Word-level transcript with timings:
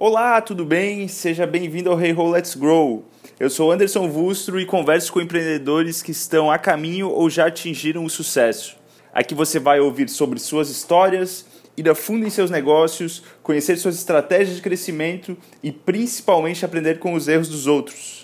Olá, 0.00 0.40
tudo 0.40 0.64
bem? 0.64 1.08
Seja 1.08 1.44
bem-vindo 1.44 1.90
ao 1.90 2.00
Hey 2.00 2.12
Ho 2.12 2.30
Let's 2.30 2.54
Grow. 2.54 3.04
Eu 3.40 3.50
sou 3.50 3.72
Anderson 3.72 4.08
Vustro 4.08 4.60
e 4.60 4.64
converso 4.64 5.12
com 5.12 5.20
empreendedores 5.20 6.02
que 6.02 6.12
estão 6.12 6.48
a 6.48 6.56
caminho 6.56 7.08
ou 7.10 7.28
já 7.28 7.48
atingiram 7.48 8.04
o 8.04 8.08
sucesso. 8.08 8.76
Aqui 9.12 9.34
você 9.34 9.58
vai 9.58 9.80
ouvir 9.80 10.08
sobre 10.08 10.38
suas 10.38 10.70
histórias, 10.70 11.44
ir 11.76 11.88
a 11.90 11.96
fundo 11.96 12.24
em 12.24 12.30
seus 12.30 12.48
negócios, 12.48 13.24
conhecer 13.42 13.76
suas 13.76 13.96
estratégias 13.96 14.54
de 14.54 14.62
crescimento 14.62 15.36
e 15.64 15.72
principalmente 15.72 16.64
aprender 16.64 17.00
com 17.00 17.14
os 17.14 17.26
erros 17.26 17.48
dos 17.48 17.66
outros. 17.66 18.17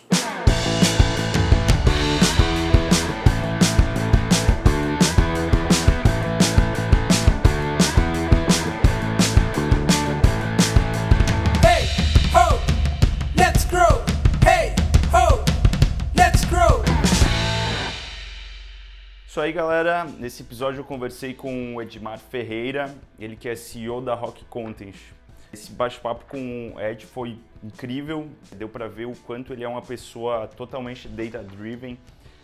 Aí, 19.44 19.52
galera. 19.52 20.04
Nesse 20.04 20.42
episódio 20.42 20.80
eu 20.80 20.84
conversei 20.84 21.34
com 21.34 21.74
o 21.74 21.82
Edmar 21.82 22.18
Ferreira, 22.18 22.94
ele 23.18 23.36
que 23.36 23.46
é 23.46 23.54
CEO 23.54 24.00
da 24.00 24.14
Rock 24.14 24.42
Content. 24.46 24.94
Esse 25.52 25.70
bate-papo 25.70 26.24
com 26.24 26.72
o 26.74 26.80
Ed 26.80 27.04
foi 27.04 27.38
incrível, 27.62 28.26
deu 28.56 28.70
para 28.70 28.88
ver 28.88 29.04
o 29.04 29.14
quanto 29.14 29.52
ele 29.52 29.62
é 29.62 29.68
uma 29.68 29.82
pessoa 29.82 30.48
totalmente 30.48 31.06
data-driven. 31.08 31.98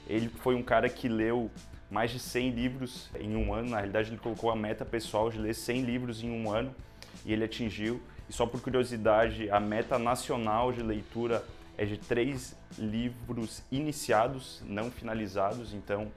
Ele 0.06 0.28
foi 0.28 0.54
um 0.54 0.62
cara 0.62 0.90
que 0.90 1.08
leu 1.08 1.50
mais 1.90 2.10
de 2.10 2.18
100 2.18 2.50
livros 2.50 3.10
em 3.18 3.34
um 3.34 3.54
ano, 3.54 3.70
na 3.70 3.78
realidade 3.78 4.10
ele 4.10 4.18
colocou 4.18 4.50
a 4.50 4.56
meta 4.56 4.84
pessoal 4.84 5.30
de 5.30 5.38
ler 5.38 5.54
100 5.54 5.82
livros 5.82 6.22
em 6.22 6.30
um 6.30 6.52
ano 6.52 6.74
e 7.24 7.32
ele 7.32 7.44
atingiu. 7.44 7.98
E 8.28 8.32
só 8.32 8.44
por 8.44 8.60
curiosidade, 8.60 9.50
a 9.50 9.58
meta 9.58 9.98
nacional 9.98 10.70
de 10.70 10.82
leitura 10.82 11.42
é 11.78 11.86
de 11.86 11.96
três 11.96 12.54
livros 12.76 13.62
iniciados, 13.72 14.62
não 14.66 14.90
finalizados, 14.90 15.72
então 15.72 16.12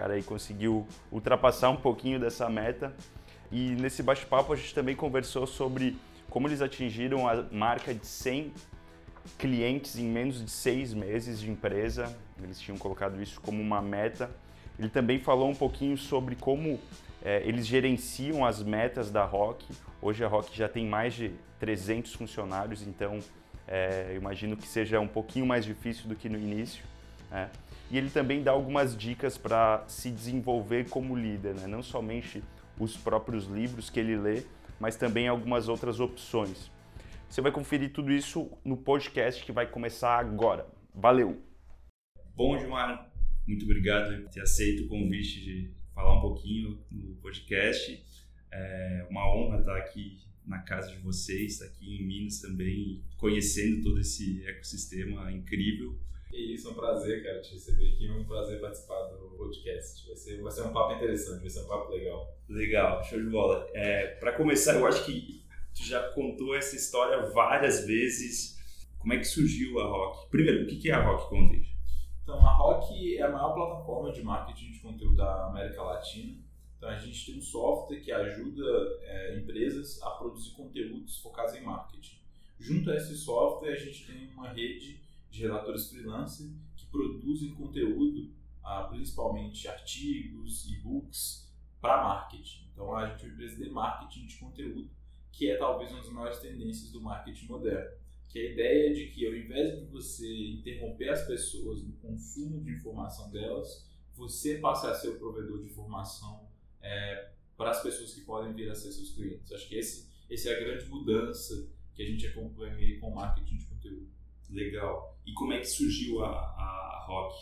cara 0.00 0.14
aí 0.14 0.22
conseguiu 0.22 0.88
ultrapassar 1.12 1.68
um 1.68 1.76
pouquinho 1.76 2.18
dessa 2.18 2.48
meta. 2.48 2.94
E 3.52 3.72
nesse 3.72 4.02
bate-papo 4.02 4.50
a 4.50 4.56
gente 4.56 4.74
também 4.74 4.96
conversou 4.96 5.46
sobre 5.46 5.98
como 6.30 6.48
eles 6.48 6.62
atingiram 6.62 7.28
a 7.28 7.44
marca 7.52 7.92
de 7.92 8.06
100 8.06 8.50
clientes 9.36 9.98
em 9.98 10.04
menos 10.04 10.42
de 10.42 10.50
seis 10.50 10.94
meses 10.94 11.38
de 11.38 11.50
empresa. 11.50 12.16
Eles 12.42 12.58
tinham 12.58 12.78
colocado 12.78 13.20
isso 13.20 13.38
como 13.42 13.60
uma 13.60 13.82
meta. 13.82 14.30
Ele 14.78 14.88
também 14.88 15.18
falou 15.18 15.50
um 15.50 15.54
pouquinho 15.54 15.98
sobre 15.98 16.34
como 16.34 16.80
eh, 17.22 17.42
eles 17.44 17.66
gerenciam 17.66 18.46
as 18.46 18.62
metas 18.62 19.10
da 19.10 19.26
Rock. 19.26 19.66
Hoje 20.00 20.24
a 20.24 20.28
Rock 20.28 20.56
já 20.56 20.66
tem 20.66 20.86
mais 20.86 21.12
de 21.12 21.32
300 21.58 22.14
funcionários, 22.14 22.86
então 22.86 23.18
eu 24.10 24.16
imagino 24.16 24.56
que 24.56 24.66
seja 24.66 24.98
um 24.98 25.06
pouquinho 25.06 25.46
mais 25.46 25.64
difícil 25.64 26.08
do 26.08 26.16
que 26.16 26.28
no 26.28 26.36
início. 26.36 26.82
né? 27.30 27.48
E 27.90 27.98
ele 27.98 28.08
também 28.08 28.42
dá 28.42 28.52
algumas 28.52 28.96
dicas 28.96 29.36
para 29.36 29.84
se 29.88 30.10
desenvolver 30.10 30.88
como 30.88 31.16
líder, 31.16 31.54
né? 31.54 31.66
não 31.66 31.82
somente 31.82 32.42
os 32.78 32.96
próprios 32.96 33.46
livros 33.46 33.90
que 33.90 33.98
ele 33.98 34.16
lê, 34.16 34.44
mas 34.78 34.96
também 34.96 35.26
algumas 35.26 35.68
outras 35.68 35.98
opções. 35.98 36.70
Você 37.28 37.40
vai 37.40 37.52
conferir 37.52 37.92
tudo 37.92 38.12
isso 38.12 38.50
no 38.64 38.76
podcast 38.76 39.44
que 39.44 39.52
vai 39.52 39.66
começar 39.66 40.18
agora. 40.18 40.66
Valeu! 40.94 41.42
Bom, 42.34 42.58
Gilmar, 42.58 43.10
muito 43.46 43.64
obrigado 43.64 44.22
por 44.22 44.30
ter 44.30 44.40
aceito 44.40 44.84
o 44.84 44.88
convite 44.88 45.40
de 45.44 45.70
falar 45.94 46.16
um 46.16 46.20
pouquinho 46.20 46.78
no 46.90 47.14
podcast. 47.16 48.02
É 48.52 49.06
uma 49.10 49.28
honra 49.32 49.60
estar 49.60 49.76
aqui 49.76 50.18
na 50.46 50.58
casa 50.60 50.90
de 50.90 50.96
vocês, 50.98 51.52
estar 51.52 51.66
aqui 51.66 51.96
em 51.96 52.06
Minas 52.06 52.40
também, 52.40 53.02
conhecendo 53.16 53.82
todo 53.82 54.00
esse 54.00 54.44
ecossistema 54.46 55.30
incrível. 55.30 55.98
E 56.32 56.54
isso 56.54 56.68
é 56.68 56.70
um 56.70 56.74
prazer, 56.74 57.22
cara, 57.24 57.40
te 57.40 57.54
receber 57.54 57.88
aqui. 57.88 58.06
É 58.06 58.12
um 58.12 58.24
prazer 58.24 58.60
participar 58.60 59.02
do 59.08 59.30
podcast. 59.36 60.06
Vai 60.06 60.16
ser, 60.16 60.40
vai 60.40 60.52
ser 60.52 60.62
um 60.62 60.72
papo 60.72 60.94
interessante, 60.94 61.40
vai 61.40 61.50
ser 61.50 61.60
um 61.60 61.68
papo 61.68 61.90
legal. 61.92 62.38
Legal, 62.48 63.02
show 63.04 63.20
de 63.20 63.28
bola. 63.28 63.68
É, 63.74 64.06
Para 64.16 64.32
começar, 64.32 64.74
eu 64.74 64.86
acho 64.86 65.04
que 65.04 65.44
tu 65.74 65.84
já 65.84 66.08
contou 66.10 66.54
essa 66.54 66.76
história 66.76 67.30
várias 67.30 67.84
vezes. 67.86 68.58
Como 68.98 69.12
é 69.12 69.18
que 69.18 69.24
surgiu 69.24 69.80
a 69.80 69.86
Rock? 69.86 70.30
Primeiro, 70.30 70.64
o 70.64 70.66
que 70.66 70.76
que 70.76 70.90
é 70.90 70.94
a 70.94 71.02
Rock 71.02 71.28
Content? 71.30 71.66
Então, 72.22 72.46
a 72.46 72.52
Rock 72.52 73.16
é 73.16 73.22
a 73.22 73.30
maior 73.30 73.54
plataforma 73.54 74.12
de 74.12 74.22
marketing 74.22 74.72
de 74.72 74.78
conteúdo 74.80 75.16
da 75.16 75.46
América 75.46 75.82
Latina. 75.82 76.38
Então, 76.76 76.88
a 76.88 76.96
gente 76.96 77.26
tem 77.26 77.38
um 77.38 77.42
software 77.42 78.00
que 78.00 78.12
ajuda 78.12 78.62
é, 79.02 79.36
empresas 79.36 80.00
a 80.02 80.10
produzir 80.10 80.52
conteúdos 80.52 81.18
focados 81.18 81.54
em 81.54 81.62
marketing. 81.62 82.20
Junto 82.58 82.90
a 82.90 82.96
esse 82.96 83.16
software, 83.16 83.72
a 83.72 83.76
gente 83.76 84.06
tem 84.06 84.28
uma 84.34 84.50
rede 84.50 85.00
de 85.30 85.42
redatores 85.42 85.88
freelancer 85.88 86.50
que 86.76 86.86
produzem 86.86 87.54
conteúdo, 87.54 88.32
ah, 88.62 88.84
principalmente 88.84 89.68
artigos, 89.68 90.66
e-books, 90.68 91.50
para 91.80 92.02
marketing. 92.02 92.68
Então, 92.72 92.94
a 92.94 93.06
gente 93.08 93.24
é 93.24 93.26
uma 93.26 93.34
empresa 93.34 93.64
de 93.64 93.70
marketing 93.70 94.26
de 94.26 94.36
conteúdo, 94.36 94.90
que 95.32 95.50
é 95.50 95.56
talvez 95.56 95.90
uma 95.90 96.00
das 96.00 96.12
maiores 96.12 96.38
tendências 96.38 96.90
do 96.90 97.00
marketing 97.00 97.46
moderno. 97.46 97.98
Que 98.28 98.38
é 98.38 98.42
a 98.42 98.52
ideia 98.52 98.94
de 98.94 99.06
que, 99.06 99.26
ao 99.26 99.34
invés 99.34 99.78
de 99.78 99.86
você 99.86 100.50
interromper 100.50 101.08
as 101.08 101.26
pessoas 101.26 101.82
no 101.82 101.92
consumo 101.94 102.62
de 102.62 102.72
informação 102.72 103.30
delas, 103.30 103.88
você 104.14 104.58
passa 104.58 104.90
a 104.90 104.94
ser 104.94 105.08
o 105.08 105.18
provedor 105.18 105.60
de 105.60 105.70
informação 105.70 106.48
é, 106.80 107.32
para 107.56 107.70
as 107.70 107.82
pessoas 107.82 108.14
que 108.14 108.20
podem 108.20 108.52
vir 108.52 108.70
a 108.70 108.74
ser 108.74 108.92
seus 108.92 109.12
clientes. 109.12 109.50
Acho 109.50 109.68
que 109.68 109.76
esse, 109.76 110.08
essa 110.30 110.50
é 110.50 110.56
a 110.56 110.60
grande 110.60 110.86
mudança 110.86 111.68
que 111.94 112.02
a 112.02 112.06
gente 112.06 112.26
acompanha 112.26 113.00
com 113.00 113.10
o 113.10 113.14
marketing 113.14 113.56
de 113.56 113.66
conteúdo. 113.66 114.19
Legal. 114.50 115.18
E 115.26 115.32
como 115.32 115.52
é 115.52 115.60
que 115.60 115.66
surgiu 115.66 116.24
a, 116.24 116.30
a 116.30 117.04
Rock? 117.06 117.34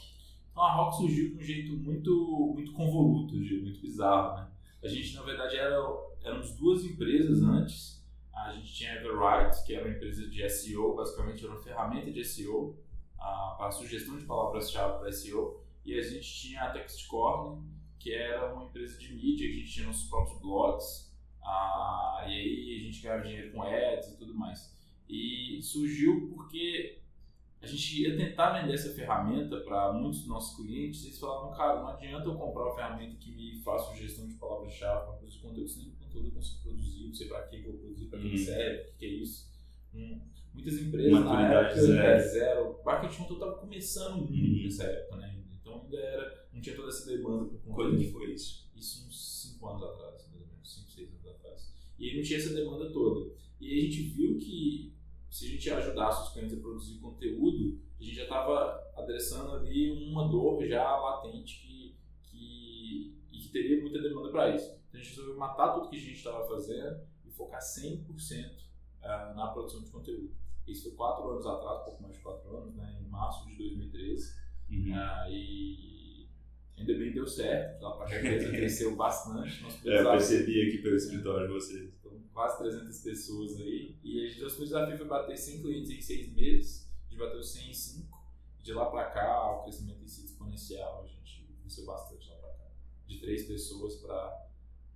Então, 0.50 0.62
a 0.62 0.74
Rock 0.74 0.96
surgiu 0.96 1.30
de 1.30 1.36
um 1.36 1.42
jeito 1.42 1.76
muito, 1.76 2.52
muito 2.54 2.72
convoluto, 2.72 3.34
muito 3.34 3.80
bizarro, 3.80 4.36
né? 4.36 4.50
A 4.82 4.88
gente, 4.88 5.14
na 5.14 5.22
verdade, 5.22 5.56
era, 5.56 5.76
éramos 6.22 6.54
duas 6.56 6.84
empresas 6.84 7.42
antes. 7.42 8.04
A 8.32 8.52
gente 8.52 8.72
tinha 8.72 8.92
a 8.92 8.96
Everwrite, 8.96 9.64
que 9.64 9.74
era 9.74 9.84
uma 9.84 9.94
empresa 9.94 10.28
de 10.28 10.48
SEO, 10.48 10.94
basicamente 10.94 11.44
era 11.44 11.52
uma 11.52 11.62
ferramenta 11.62 12.12
de 12.12 12.24
SEO, 12.24 12.76
ah, 13.18 13.56
para 13.58 13.70
sugestão 13.70 14.16
de 14.16 14.24
palavras-chave 14.24 14.98
para 14.98 15.12
SEO. 15.12 15.64
E 15.84 15.98
a 15.98 16.02
gente 16.02 16.32
tinha 16.32 16.62
a 16.62 16.70
Textcorn, 16.70 17.64
que 17.98 18.12
era 18.12 18.54
uma 18.54 18.64
empresa 18.64 18.98
de 18.98 19.12
mídia, 19.12 19.48
que 19.48 19.54
a 19.54 19.58
gente 19.58 19.72
tinha 19.72 19.86
nossos 19.86 20.08
próprios 20.08 20.40
blogs. 20.40 21.12
ah, 21.42 22.24
e 22.28 22.32
aí 22.32 22.76
a 22.80 22.84
gente 22.84 23.02
ganhava 23.02 23.22
dinheiro 23.22 23.52
com 23.52 23.62
ads 23.62 24.12
e 24.12 24.18
tudo 24.18 24.34
mais. 24.34 24.77
E 25.08 25.60
surgiu 25.62 26.28
porque 26.28 26.98
a 27.60 27.66
gente 27.66 28.02
ia 28.02 28.16
tentar 28.16 28.60
vender 28.60 28.74
essa 28.74 28.94
ferramenta 28.94 29.58
para 29.60 29.92
muitos 29.92 30.20
dos 30.20 30.28
nossos 30.28 30.56
clientes, 30.56 31.02
e 31.02 31.06
eles 31.08 31.18
falavam, 31.18 31.50
cara, 31.56 31.80
não 31.80 31.88
adianta 31.88 32.26
eu 32.28 32.34
comprar 32.36 32.64
uma 32.66 32.74
ferramenta 32.74 33.16
que 33.16 33.32
me 33.32 33.56
faça 33.62 33.92
sugestão 33.92 34.28
de 34.28 34.34
palavras-chave 34.34 35.06
para 35.06 35.14
produzir 35.14 35.38
conteúdo, 35.40 35.68
se 35.68 35.78
nem 35.80 35.90
conteúdo 35.92 36.28
eu 36.28 36.32
consigo 36.32 36.62
produzir, 36.62 37.06
não 37.06 37.14
sei 37.14 37.26
para 37.28 37.42
que 37.48 37.56
eu 37.56 37.62
vou 37.64 37.72
produzir, 37.80 38.06
para 38.06 38.18
que 38.20 38.30
que 38.30 38.38
serve, 38.38 38.82
o 38.82 38.84
que, 38.92 38.92
que 38.98 39.04
é 39.06 39.08
isso. 39.08 39.48
Hum, 39.94 40.20
muitas 40.54 40.74
empresas 40.80 41.24
na 41.24 41.52
época, 41.52 41.80
zero. 41.80 41.98
é, 42.00 42.18
zero. 42.20 42.70
O 42.80 42.84
marketing 42.84 43.16
conteúdo 43.22 43.42
estava 43.42 43.58
começando 43.60 44.16
muito 44.18 44.32
Uhum. 44.32 44.62
nessa 44.64 44.84
época, 44.84 45.16
né? 45.16 45.38
Então 45.60 45.82
ainda 45.82 45.96
era, 45.98 46.46
não 46.52 46.60
tinha 46.60 46.76
toda 46.76 46.88
essa 46.88 47.06
demanda 47.10 47.44
por 47.46 47.58
conteúdo. 47.58 47.74
Quando 47.74 47.98
que 47.98 48.12
foi 48.12 48.32
isso? 48.34 48.68
Isso 48.76 49.06
uns 49.08 49.42
5 49.54 49.66
anos 49.68 49.82
atrás, 49.82 50.28
mais 50.30 50.42
ou 50.42 50.46
menos, 50.46 50.74
5, 50.74 50.90
6 50.92 51.08
anos 51.12 51.26
atrás. 51.26 51.74
E 51.98 52.08
aí 52.08 52.16
não 52.16 52.22
tinha 52.22 52.38
essa 52.38 52.54
demanda 52.54 52.92
toda. 52.92 53.32
E 53.60 53.66
aí 53.72 53.78
a 53.78 53.82
gente 53.82 54.02
viu 54.10 54.27
gente 55.58 55.70
ajudasse 55.70 56.22
os 56.22 56.32
clientes 56.32 56.56
a 56.56 56.60
produzir 56.60 56.98
conteúdo, 57.00 57.80
a 57.98 58.02
gente 58.02 58.14
já 58.14 58.22
estava 58.22 58.92
adressando 58.96 59.52
ali 59.56 59.90
uma 60.10 60.28
dor 60.28 60.64
já 60.64 60.96
latente 60.96 61.60
que, 61.60 61.96
que, 62.22 63.16
e 63.32 63.38
que 63.38 63.48
teria 63.48 63.80
muita 63.82 64.00
demanda 64.00 64.30
para 64.30 64.54
isso. 64.54 64.78
Então 64.88 65.00
a 65.00 65.02
gente 65.02 65.10
resolveu 65.10 65.36
matar 65.36 65.74
tudo 65.74 65.90
que 65.90 65.96
a 65.96 66.00
gente 66.00 66.14
estava 66.14 66.46
fazendo 66.46 67.00
e 67.26 67.30
focar 67.30 67.60
100% 67.60 68.68
ah, 69.02 69.34
na 69.36 69.48
produção 69.48 69.82
de 69.82 69.90
conteúdo. 69.90 70.30
Isso 70.66 70.84
foi 70.84 70.92
quatro 70.92 71.28
anos 71.28 71.46
atrás, 71.46 71.84
pouco 71.84 72.02
mais 72.02 72.14
de 72.14 72.22
quatro 72.22 72.56
anos, 72.56 72.74
né, 72.76 73.00
em 73.00 73.08
março 73.08 73.46
de 73.48 73.56
2013. 73.56 74.38
Uhum. 74.70 74.94
Ah, 74.94 75.26
e 75.28 76.28
ainda 76.76 76.94
bem 76.94 77.12
deu 77.12 77.26
certo, 77.26 77.84
a 77.84 78.04
empresa 78.04 78.50
cresceu 78.52 78.94
bastante. 78.94 79.62
Nós 79.62 79.84
É, 79.86 80.00
eu 80.00 80.10
percebi 80.10 80.68
aqui 80.68 80.78
pelo 80.78 80.94
escritório 80.94 81.48
de 81.48 81.52
vocês. 81.52 81.92
Quase 82.38 82.58
300 82.58 83.00
pessoas 83.00 83.56
aí. 83.56 83.96
E 84.04 84.24
a 84.24 84.28
gente, 84.28 84.42
nosso 84.42 84.60
desafio 84.60 84.96
foi 84.96 85.06
bater 85.08 85.36
100 85.36 85.60
clientes 85.60 85.90
em 85.90 86.00
6 86.00 86.32
meses. 86.34 86.88
A 87.04 87.10
gente 87.10 87.18
bateu 87.18 87.42
100 87.42 87.70
em 87.70 87.74
5. 87.74 88.18
De 88.62 88.72
lá 88.72 88.86
pra 88.86 89.10
cá, 89.10 89.56
o 89.56 89.62
crescimento 89.64 89.98
tem 89.98 90.06
sido 90.06 90.26
exponencial. 90.26 91.02
A 91.02 91.06
gente 91.08 91.44
cresceu 91.60 91.84
bastante 91.84 92.28
lá 92.30 92.36
pra 92.36 92.50
cá. 92.50 92.70
De 93.08 93.18
3 93.18 93.42
pessoas 93.44 93.96
pra, 93.96 94.46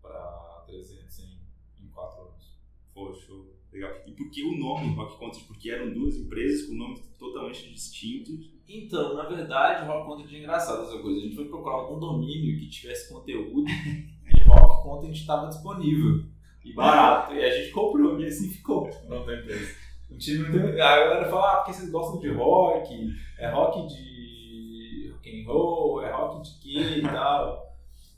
pra 0.00 0.64
300 0.68 1.18
em, 1.18 1.40
em 1.80 1.88
4 1.88 2.22
anos. 2.22 2.56
Poxa, 2.94 3.32
legal. 3.72 3.90
E 4.06 4.12
por 4.12 4.30
que 4.30 4.44
o 4.44 4.56
nome 4.56 4.94
Rock 4.94 5.18
Content? 5.18 5.44
Porque 5.48 5.68
eram 5.68 5.92
duas 5.92 6.14
empresas 6.16 6.68
com 6.68 6.74
nomes 6.74 7.00
totalmente 7.18 7.72
distintos. 7.72 8.52
Então, 8.68 9.16
na 9.16 9.24
verdade, 9.24 9.84
Rock 9.88 10.06
Content 10.06 10.32
é 10.32 10.38
engraçado 10.38 10.84
essa 10.84 11.02
coisa. 11.02 11.18
A 11.18 11.22
gente 11.24 11.34
foi 11.34 11.48
procurar 11.48 11.74
algum 11.74 11.98
domínio 11.98 12.56
que 12.60 12.68
tivesse 12.68 13.12
conteúdo 13.12 13.64
e 13.68 14.42
Rock 14.46 14.82
Content 14.84 15.16
estava 15.16 15.48
disponível. 15.48 16.30
E 16.64 16.72
barato. 16.72 17.34
E 17.34 17.44
a 17.44 17.50
gente 17.50 17.70
comprou 17.72 18.20
e 18.20 18.26
assim 18.26 18.50
ficou 18.50 18.88
o 18.88 19.08
nome 19.08 19.26
da 19.26 19.40
empresa. 19.40 19.74
Um 20.10 20.18
time. 20.18 20.46
A 20.46 20.72
galera 20.72 21.28
fala, 21.28 21.52
ah, 21.52 21.56
porque 21.56 21.72
vocês 21.72 21.90
gostam 21.90 22.20
de 22.20 22.28
rock, 22.30 23.12
é 23.38 23.48
rock 23.50 23.86
de 23.88 25.10
rock 25.12 25.40
and 25.40 25.46
roll, 25.46 26.02
é 26.02 26.12
rock 26.12 26.42
de 26.42 26.60
quê 26.60 26.98
e 26.98 27.02
tal. 27.02 27.72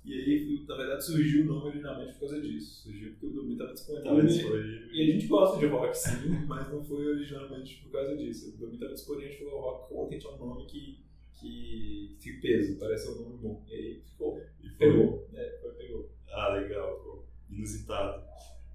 E 0.05 0.13
aí, 0.13 0.65
na 0.69 0.77
verdade, 0.77 1.03
surgiu 1.03 1.45
o 1.45 1.47
nome 1.47 1.69
originalmente 1.69 2.13
por 2.13 2.21
causa 2.21 2.41
disso. 2.41 2.83
Surgiu 2.83 3.13
porque 3.13 3.27
o 3.27 3.31
Domi 3.31 3.53
estava 3.53 3.73
disponível. 3.73 4.93
E 4.93 5.03
a 5.03 5.13
gente 5.13 5.27
gosta 5.27 5.59
de 5.59 5.67
rock, 5.67 5.97
sim, 5.97 6.29
mas 6.47 6.71
não 6.71 6.85
foi 6.85 7.07
originalmente 7.07 7.83
por 7.83 7.93
causa 7.93 8.15
disso. 8.15 8.51
O 8.51 8.59
Domi 8.59 8.75
estava 8.75 8.93
disponível 8.93 9.33
e 9.33 9.37
falou: 9.37 9.61
rock 9.61 9.89
content 9.89 10.25
é 10.25 10.29
um 10.29 10.47
nome 10.47 10.67
que, 10.67 10.99
que 11.41 12.19
tem 12.23 12.41
peso, 12.41 12.79
parece 12.79 13.11
um 13.11 13.23
nome 13.23 13.39
bom. 13.39 13.65
E 13.67 13.75
aí 13.75 14.03
ficou. 14.05 14.39
E 14.63 14.69
foi. 14.69 14.77
Pegou. 14.77 15.29
É, 15.33 15.59
foi, 15.63 15.71
pegou. 15.73 16.11
Ah, 16.29 16.49
legal. 16.49 17.14
Inusitado. 17.55 18.23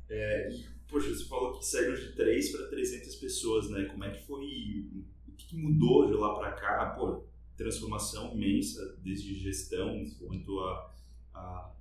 É, 0.09 0.49
e, 0.51 0.65
poxa, 0.87 1.09
você 1.09 1.25
falou 1.25 1.57
que 1.57 1.65
saíram 1.65 1.95
de 1.95 2.13
3 2.13 2.51
para 2.51 2.67
300 2.67 3.15
pessoas, 3.15 3.69
né? 3.69 3.85
Como 3.85 4.03
é 4.03 4.11
que 4.11 4.25
foi. 4.25 4.87
O 5.27 5.31
que, 5.33 5.55
mudou 5.57 6.07
de 6.07 6.13
lá 6.13 6.35
para 6.35 6.51
cá? 6.53 6.85
Pô, 6.97 7.23
transformação 7.57 8.33
imensa, 8.33 8.97
desde 9.03 9.35
gestão 9.35 10.05
quanto 10.19 10.59
a, 10.61 10.93
a 11.33 11.71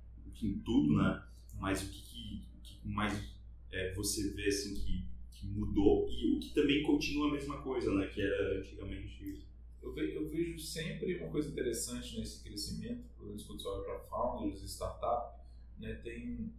tudo, 0.63 0.95
né? 0.95 1.23
Mas 1.59 1.81
o 1.83 1.89
que, 1.89 2.01
que, 2.01 2.43
que 2.63 2.87
mais 2.87 3.13
é, 3.71 3.93
você 3.93 4.29
vê 4.31 4.47
assim 4.47 4.75
que, 4.75 5.05
que 5.31 5.47
mudou 5.47 6.07
e 6.09 6.35
o 6.35 6.39
que 6.39 6.53
também 6.53 6.83
continua 6.83 7.29
a 7.29 7.31
mesma 7.33 7.61
coisa, 7.61 7.93
né? 7.93 8.07
Que 8.07 8.21
era 8.21 8.59
antigamente. 8.59 9.43
Eu, 9.81 9.93
ve- 9.93 10.15
eu 10.15 10.27
vejo 10.29 10.59
sempre 10.59 11.17
uma 11.17 11.29
coisa 11.29 11.49
interessante 11.49 12.17
nesse 12.19 12.43
crescimento, 12.43 13.03
quando 13.17 13.41
você 13.41 13.67
olha 13.67 13.83
para 13.83 13.99
founders 14.09 14.61
startup, 14.63 15.39
né, 15.79 15.93
tem 16.03 16.51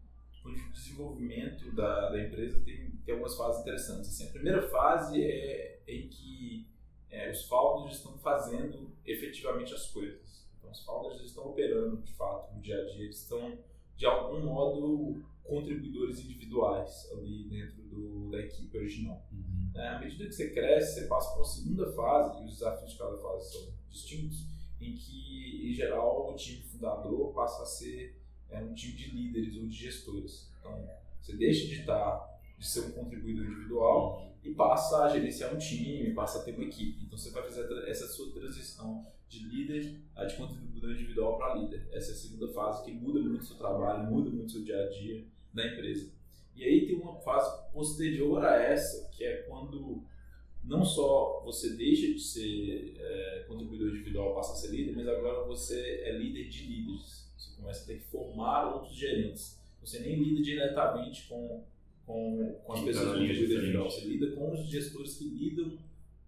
o 0.44 0.72
desenvolvimento 0.72 1.70
da, 1.75 2.10
da 2.10 2.22
empresa 2.22 2.60
tem, 2.60 2.90
tem 3.04 3.12
algumas 3.12 3.37
fases 3.37 3.60
interessantes. 3.60 4.10
Assim, 4.10 4.28
a 4.28 4.32
primeira 4.32 4.62
fase 4.69 5.22
é 5.22 5.82
em 5.87 6.08
que 6.08 6.66
é, 7.10 7.31
os 7.31 7.44
founders 7.46 7.96
estão 7.96 8.16
fazendo 8.19 8.90
efetivamente 9.04 9.75
as 9.75 9.88
coisas. 9.90 10.48
Então, 10.58 10.70
os 10.70 10.84
founders 10.84 11.20
estão 11.22 11.46
operando 11.46 11.98
de 12.02 12.12
fato 12.14 12.54
no 12.54 12.60
dia 12.60 12.81
a 12.81 12.84
dia, 12.84 13.04
eles 13.04 13.22
estão 13.22 13.58
de 13.96 14.06
algum 14.06 14.40
modo 14.40 15.22
contribuidores 15.42 16.20
individuais 16.20 17.10
ali 17.12 17.44
dentro 17.48 17.82
do, 17.82 18.31
da 18.31 18.38
equipe 18.38 18.78
original. 18.78 19.26
né? 19.75 19.88
À 19.88 19.98
medida 19.98 20.26
que 20.26 20.32
você 20.32 20.50
cresce, 20.50 21.00
você 21.00 21.06
passa 21.06 21.31
para 21.31 21.38
uma 21.38 21.44
segunda 21.44 21.92
fase, 21.92 22.42
e 22.42 22.46
os 22.46 22.54
desafios 22.54 22.92
de 22.92 22.98
cada 22.98 23.19
fase 23.19 23.52
são 23.52 23.72
distintos, 23.90 24.44
em 24.81 24.94
que, 24.94 25.69
em 25.69 25.72
geral, 25.75 26.32
o 26.32 26.37
time 26.37 26.62
fundador 26.62 27.32
passa 27.34 27.62
a 27.62 27.66
ser 27.66 28.19
é, 28.50 28.62
um 28.62 28.75
time 28.75 28.94
de 28.94 29.11
líderes 29.11 29.56
ou 29.56 29.67
de 29.67 29.76
gestores. 29.76 30.50
Então, 30.58 30.88
você 31.20 31.37
deixa 31.37 31.67
de 31.67 31.81
estar, 31.81 32.41
de 32.58 32.67
ser 32.67 32.81
um 32.81 32.93
contribuidor 32.93 33.44
individual 33.44 34.32
e 34.43 34.55
passa 34.55 35.05
a 35.05 35.08
gerenciar 35.08 35.55
um 35.55 35.58
time, 35.58 36.14
passa 36.14 36.38
a 36.38 36.43
ter 36.43 36.55
uma 36.55 36.64
equipe. 36.64 37.05
Então, 37.05 37.19
você 37.19 37.31
vai 37.31 37.43
fazer 37.43 37.88
essa 37.88 38.06
sua 38.06 38.32
transição 38.32 39.06
de 39.29 39.44
líder 39.47 39.97
a 40.17 40.25
de 40.25 40.37
contribuidor 40.37 40.91
individual 40.91 41.38
para 41.38 41.55
líder. 41.55 41.88
Essa 41.93 42.11
é 42.11 42.14
a 42.14 42.17
segunda 42.17 42.49
fase 42.52 42.85
que 42.85 42.93
muda 42.93 43.20
muito 43.20 43.43
o 43.43 43.44
seu 43.44 43.56
trabalho, 43.56 44.11
muda 44.11 44.29
muito 44.29 44.49
o 44.49 44.50
seu 44.50 44.62
dia 44.62 44.82
a 44.82 44.88
dia 44.88 45.25
da 45.55 45.67
empresa. 45.67 46.12
E 46.55 46.64
aí 46.64 46.87
tem 46.87 46.97
uma 46.97 47.14
fase 47.20 47.73
posterior 47.73 48.44
a 48.44 48.56
essa, 48.56 49.08
que 49.11 49.25
é 49.25 49.43
quando 49.43 50.02
não 50.64 50.85
só 50.85 51.43
você 51.44 51.70
deixa 51.75 52.12
de 52.12 52.20
ser 52.20 52.97
é, 52.99 53.44
contribuidor 53.49 53.88
individual, 53.88 54.35
passa 54.35 54.52
a 54.52 54.56
ser 54.56 54.76
líder, 54.76 54.94
mas 54.94 55.08
agora 55.08 55.47
você 55.47 56.02
é 56.05 56.12
líder 56.12 56.49
de 56.49 56.67
líderes. 56.67 57.29
Você 57.40 57.56
começa 57.56 57.82
a 57.84 57.87
ter 57.87 57.98
que 57.98 58.04
formar 58.04 58.75
outros 58.75 58.94
gerentes. 58.94 59.58
Você 59.81 60.00
nem 60.00 60.16
lida 60.22 60.42
diretamente 60.42 61.26
com, 61.28 61.64
com, 62.06 62.60
com 62.64 62.72
as 62.72 62.81
pessoas 62.82 63.08
contribuidor 63.08 63.46
individual, 63.46 63.90
frente. 63.90 64.02
você 64.02 64.08
lida 64.08 64.37
com 64.37 64.52
os 64.52 64.69
gestores 64.69 65.14
que 65.16 65.25
lidam 65.25 65.78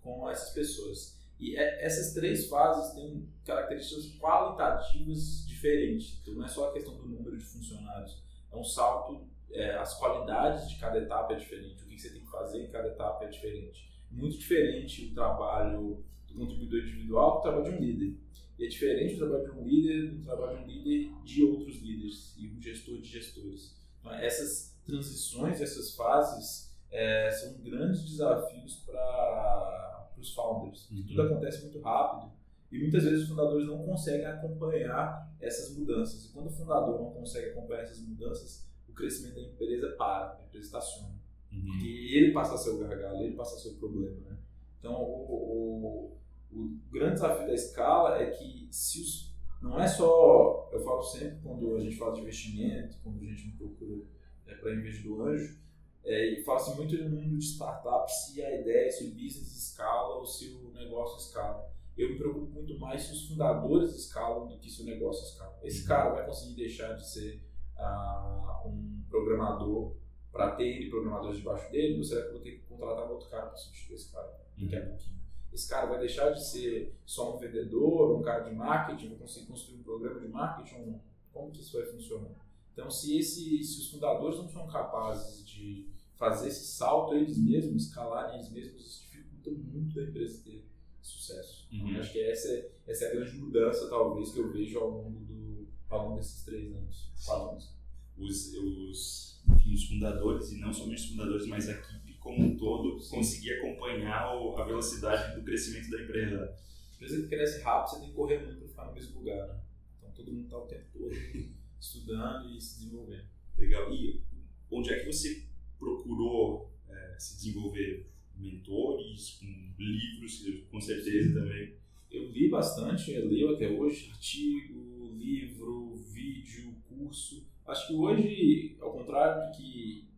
com 0.00 0.28
essas 0.30 0.54
pessoas. 0.54 1.18
E 1.38 1.56
é- 1.56 1.84
essas 1.84 2.14
três 2.14 2.48
fases 2.48 2.94
têm 2.94 3.28
características 3.44 4.16
qualitativas 4.18 5.46
diferentes. 5.46 6.18
Então 6.22 6.34
não 6.34 6.44
é 6.44 6.48
só 6.48 6.70
a 6.70 6.72
questão 6.72 6.94
do 6.96 7.06
número 7.08 7.36
de 7.36 7.44
funcionários, 7.44 8.22
é 8.50 8.56
um 8.56 8.64
salto, 8.64 9.26
é, 9.50 9.74
as 9.76 9.98
qualidades 9.98 10.68
de 10.70 10.78
cada 10.78 10.98
etapa 10.98 11.32
é 11.34 11.36
diferente, 11.36 11.82
o 11.84 11.86
que 11.88 11.98
você 11.98 12.10
tem 12.10 12.20
que 12.22 12.30
fazer 12.30 12.62
em 12.64 12.70
cada 12.70 12.88
etapa 12.88 13.24
é 13.24 13.28
diferente. 13.28 13.90
Muito 14.10 14.38
diferente 14.38 15.06
o 15.06 15.14
trabalho 15.14 16.04
do 16.26 16.34
contribuidor 16.38 16.80
individual 16.80 17.36
do 17.36 17.42
trabalho 17.42 17.64
de 17.64 17.70
um 17.70 17.80
líder. 17.80 18.16
E 18.58 18.64
é 18.64 18.68
diferente 18.68 19.14
o 19.14 19.18
trabalho 19.18 19.44
de 19.44 19.58
um 19.58 19.66
líder 19.66 20.10
do 20.10 20.24
trabalho 20.24 20.58
de 20.58 20.64
um 20.64 20.66
líder 20.66 21.12
de 21.24 21.44
outros 21.44 21.76
líderes 21.76 22.34
e 22.38 22.48
um 22.48 22.60
gestor 22.60 22.98
de 22.98 23.08
gestores. 23.08 23.74
Então, 24.00 24.12
essas 24.14 24.76
transições, 24.84 25.60
essas 25.60 25.94
fases 25.94 26.72
é, 26.90 27.30
são 27.30 27.58
grandes 27.60 28.04
desafios 28.04 28.76
para 28.86 30.10
os 30.18 30.34
founders. 30.34 30.90
Uhum. 30.90 31.04
Tudo 31.06 31.22
acontece 31.22 31.62
muito 31.62 31.80
rápido 31.80 32.32
e 32.70 32.78
muitas 32.78 33.04
vezes 33.04 33.22
os 33.22 33.28
fundadores 33.28 33.66
não 33.66 33.84
conseguem 33.84 34.26
acompanhar 34.26 35.30
essas 35.40 35.76
mudanças. 35.76 36.24
E 36.24 36.32
quando 36.32 36.46
o 36.46 36.50
fundador 36.50 37.00
não 37.00 37.10
consegue 37.10 37.50
acompanhar 37.50 37.82
essas 37.82 38.00
mudanças, 38.00 38.66
o 38.88 38.92
crescimento 38.92 39.34
da 39.34 39.42
empresa 39.42 39.88
para, 39.90 40.38
a 40.38 40.44
empresa 40.46 40.66
estaciona. 40.66 41.14
Uhum. 41.52 41.80
E 41.82 42.16
ele 42.16 42.32
passa 42.32 42.54
a 42.54 42.58
ser 42.58 42.70
o 42.70 42.78
gargalo, 42.78 43.22
ele 43.22 43.36
passa 43.36 43.56
a 43.56 43.58
ser 43.58 43.68
o 43.70 43.74
problema, 43.74 44.16
né? 44.28 44.38
Então, 44.78 44.94
o, 44.94 46.12
o, 46.14 46.16
o 46.52 46.78
grande 46.90 47.14
desafio 47.14 47.46
da 47.46 47.54
escala 47.54 48.20
é 48.20 48.30
que 48.30 48.68
se 48.70 49.00
os, 49.00 49.34
não 49.60 49.80
é 49.80 49.86
só, 49.86 50.68
eu 50.72 50.80
falo 50.80 51.02
sempre 51.02 51.38
quando 51.42 51.76
a 51.76 51.80
gente 51.80 51.96
fala 51.96 52.12
de 52.12 52.20
investimento, 52.20 52.98
quando 53.02 53.20
a 53.20 53.24
gente 53.24 53.46
me 53.46 53.52
procura 53.52 54.02
é, 54.46 54.54
para 54.54 54.74
investir 54.74 55.04
do 55.04 55.22
anjo, 55.22 55.56
é, 56.04 56.32
e 56.32 56.42
fala-se 56.42 56.76
muito 56.76 56.96
no 56.96 57.10
mundo 57.10 57.38
de 57.38 57.44
startup 57.44 58.10
se 58.12 58.42
a 58.42 58.60
ideia, 58.60 58.90
se 58.90 59.04
o 59.04 59.10
business 59.10 59.56
escala 59.56 60.16
ou 60.16 60.26
se 60.26 60.48
o 60.48 60.72
negócio 60.72 61.16
escala. 61.16 61.70
Eu 61.96 62.10
me 62.10 62.18
preocupo 62.18 62.50
muito 62.50 62.78
mais 62.78 63.02
se 63.02 63.12
os 63.12 63.28
fundadores 63.28 63.94
escalam 63.94 64.48
do 64.48 64.58
que 64.58 64.68
se 64.68 64.82
o 64.82 64.86
negócio 64.86 65.24
escala. 65.24 65.56
Esse 65.62 65.86
cara 65.86 66.10
vai 66.10 66.26
conseguir 66.26 66.56
deixar 66.56 66.94
de 66.94 67.08
ser 67.08 67.40
ah, 67.76 68.62
um 68.66 69.04
programador 69.08 69.94
para 70.32 70.56
ter 70.56 70.64
ele 70.64 70.90
programadores 70.90 71.38
debaixo 71.38 71.70
dele, 71.70 71.98
ou 71.98 72.04
será 72.04 72.22
que 72.22 72.28
eu 72.28 72.32
vou 72.32 72.42
ter 72.42 72.52
que 72.52 72.66
contratar 72.66 73.06
um 73.06 73.12
outro 73.12 73.28
cara 73.28 73.46
para 73.46 73.56
substituir 73.56 73.94
esse 73.94 74.10
cara 74.10 74.26
daqui 74.58 74.74
a 74.74 74.86
pouquinho? 74.86 75.21
Esse 75.52 75.68
cara 75.68 75.86
vai 75.86 75.98
deixar 75.98 76.30
de 76.30 76.42
ser 76.44 76.94
só 77.04 77.36
um 77.36 77.38
vendedor, 77.38 78.18
um 78.18 78.22
cara 78.22 78.48
de 78.48 78.54
marketing, 78.54 79.10
vai 79.10 79.18
conseguir 79.18 79.46
construir 79.46 79.78
um 79.78 79.82
programa 79.82 80.20
de 80.20 80.28
marketing? 80.28 80.80
ou 80.80 80.86
não? 80.86 81.00
Como 81.32 81.50
que 81.50 81.60
isso 81.60 81.76
vai 81.76 81.86
funcionar? 81.86 82.42
Então, 82.72 82.90
se, 82.90 83.18
esse, 83.18 83.62
se 83.62 83.80
os 83.80 83.90
fundadores 83.90 84.38
não 84.38 84.48
são 84.48 84.66
capazes 84.66 85.46
de 85.46 85.88
fazer 86.16 86.48
esse 86.48 86.64
salto 86.64 87.14
eles 87.14 87.36
mesmos, 87.36 87.86
escalarem 87.86 88.36
eles 88.36 88.50
mesmos, 88.50 88.82
isso 88.82 89.02
dificulta 89.02 89.50
muito 89.50 89.94
da 89.94 90.04
empresa 90.04 90.42
ter 90.42 90.64
sucesso. 91.02 91.68
Uhum. 91.70 91.90
Então, 91.90 92.00
acho 92.00 92.12
que 92.12 92.20
essa 92.20 92.48
é, 92.48 92.70
essa 92.86 93.04
é 93.04 93.08
a 93.08 93.14
grande 93.14 93.36
mudança, 93.36 93.88
talvez, 93.88 94.30
que 94.30 94.38
eu 94.38 94.50
vejo 94.50 94.78
ao 94.78 94.88
longo, 94.88 95.20
do, 95.20 95.68
ao 95.90 96.08
longo 96.08 96.16
desses 96.16 96.44
três 96.44 96.74
anos, 96.74 97.12
quatro 97.26 97.50
anos. 97.50 97.74
Os, 98.16 98.54
os, 98.54 99.42
enfim, 99.50 99.74
os 99.74 99.84
fundadores, 99.84 100.52
e 100.52 100.58
não 100.58 100.72
somente 100.72 101.02
os 101.02 101.10
fundadores, 101.10 101.46
mas 101.46 101.68
a 101.68 101.72
equipe 101.72 102.11
como 102.22 102.44
um 102.44 102.56
todo, 102.56 102.98
conseguir 103.08 103.54
acompanhar 103.54 104.34
o- 104.36 104.56
a 104.56 104.64
velocidade 104.64 105.34
do 105.38 105.44
crescimento 105.44 105.90
da 105.90 106.02
empresa. 106.02 106.56
A 106.92 106.94
empresa 106.94 107.22
que 107.22 107.28
cresce 107.28 107.60
rápido, 107.62 107.90
você 107.90 108.00
tem 108.00 108.08
que 108.10 108.14
correr 108.14 108.38
muito 108.44 108.58
para 108.58 108.68
ficar 108.68 108.84
no 108.86 108.92
mesmo 108.94 109.18
lugar. 109.18 109.48
Né? 109.48 109.60
Então, 109.98 110.10
todo 110.12 110.32
mundo 110.32 110.44
está 110.44 110.58
o 110.58 110.66
tempo 110.66 110.84
todo 110.92 111.10
estudando 111.80 112.48
e 112.56 112.60
se 112.60 112.78
desenvolvendo. 112.78 113.24
Legal. 113.58 113.92
E 113.92 114.22
onde 114.70 114.90
é 114.90 115.00
que 115.00 115.06
você 115.12 115.44
procurou 115.78 116.72
é, 116.88 117.16
se 117.18 117.36
desenvolver? 117.36 118.08
Mentores, 118.36 119.38
com 119.40 119.74
livros, 119.78 120.44
com 120.70 120.80
certeza 120.80 121.34
também. 121.34 121.74
Eu 122.10 122.28
li 122.30 122.48
bastante, 122.48 123.12
eu 123.12 123.28
leio 123.28 123.54
até 123.54 123.68
hoje, 123.68 124.10
artigo, 124.10 125.06
livro, 125.14 125.94
vídeo, 125.96 126.74
curso. 126.88 127.46
Acho 127.66 127.88
que 127.88 127.94
hoje, 127.94 128.76
ao 128.80 128.92
contrário 128.92 129.52
de 129.52 129.56
que 129.56 130.08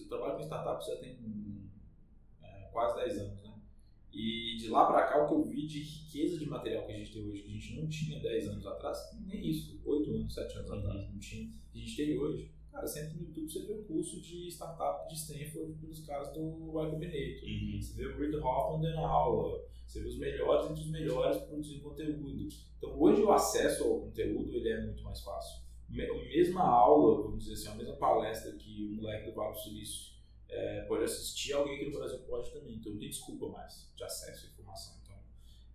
eu 0.00 0.08
trabalho 0.08 0.36
com 0.36 0.42
startups 0.42 0.86
já 0.86 0.96
tem 0.96 1.18
é, 2.42 2.68
quase 2.72 2.96
10 2.96 3.18
anos, 3.18 3.42
né? 3.42 3.54
E 4.12 4.56
de 4.56 4.68
lá 4.68 4.86
pra 4.86 5.06
cá, 5.06 5.24
o 5.24 5.26
que 5.26 5.34
eu 5.34 5.42
vi 5.42 5.66
de 5.66 5.80
riqueza 5.82 6.38
de 6.38 6.48
material 6.48 6.86
que 6.86 6.92
a 6.92 6.96
gente 6.96 7.12
tem 7.12 7.28
hoje, 7.28 7.42
que 7.42 7.50
a 7.50 7.54
gente 7.54 7.80
não 7.80 7.88
tinha 7.88 8.20
10 8.20 8.48
anos 8.48 8.66
atrás, 8.66 8.98
nem 9.26 9.50
isso, 9.50 9.80
8 9.84 10.10
anos, 10.10 10.34
7 10.34 10.58
anos 10.58 10.70
atrás, 10.70 11.10
não 11.10 11.18
tinha, 11.18 11.50
que 11.72 11.78
a 11.78 11.82
gente 11.82 11.96
tem 11.96 12.18
hoje. 12.18 12.54
Cara, 12.70 12.86
sempre 12.86 13.18
no 13.18 13.28
YouTube 13.28 13.50
você 13.50 13.60
vê 13.60 13.72
o 13.72 13.84
curso 13.84 14.20
de 14.20 14.48
startup 14.48 15.08
de 15.08 15.14
Stanford 15.14 15.74
pelos 15.80 16.00
caras 16.04 16.32
do 16.32 16.40
Y 16.40 16.90
Combinator. 16.90 17.48
Uhum. 17.48 17.80
Você 17.80 17.94
vê 17.94 18.06
o 18.06 18.18
Reid 18.18 18.36
Hoffman 18.36 18.80
dando 18.80 18.98
aula, 18.98 19.64
você 19.86 20.00
vê 20.00 20.08
os 20.08 20.18
melhores 20.18 20.70
entre 20.70 20.82
os 20.82 20.90
melhores 20.90 21.36
produzindo 21.42 21.82
conteúdo. 21.82 22.48
Então 22.78 23.00
hoje 23.00 23.22
o 23.22 23.32
acesso 23.32 23.84
ao 23.84 24.00
conteúdo 24.00 24.56
ele 24.56 24.68
é 24.68 24.82
muito 24.82 25.04
mais 25.04 25.20
fácil. 25.20 25.63
A 26.02 26.28
mesma 26.28 26.62
aula, 26.62 27.22
vamos 27.22 27.44
dizer 27.44 27.54
assim, 27.54 27.68
a 27.68 27.74
mesma 27.76 27.96
palestra 27.96 28.52
que 28.52 28.84
o 28.84 28.96
moleque 28.96 29.30
do 29.30 29.34
Vale 29.34 29.52
do 29.52 29.60
Silício 29.60 30.14
é, 30.48 30.82
pode 30.82 31.04
assistir, 31.04 31.52
alguém 31.52 31.76
aqui 31.76 31.90
no 31.90 31.98
Brasil 31.98 32.18
pode 32.20 32.50
também. 32.52 32.76
Então 32.76 32.92
não 32.92 32.98
tem 32.98 33.08
desculpa 33.08 33.48
mais 33.48 33.90
de 33.94 34.04
acesso 34.04 34.46
à 34.46 34.50
informação. 34.50 34.94
Então 35.02 35.16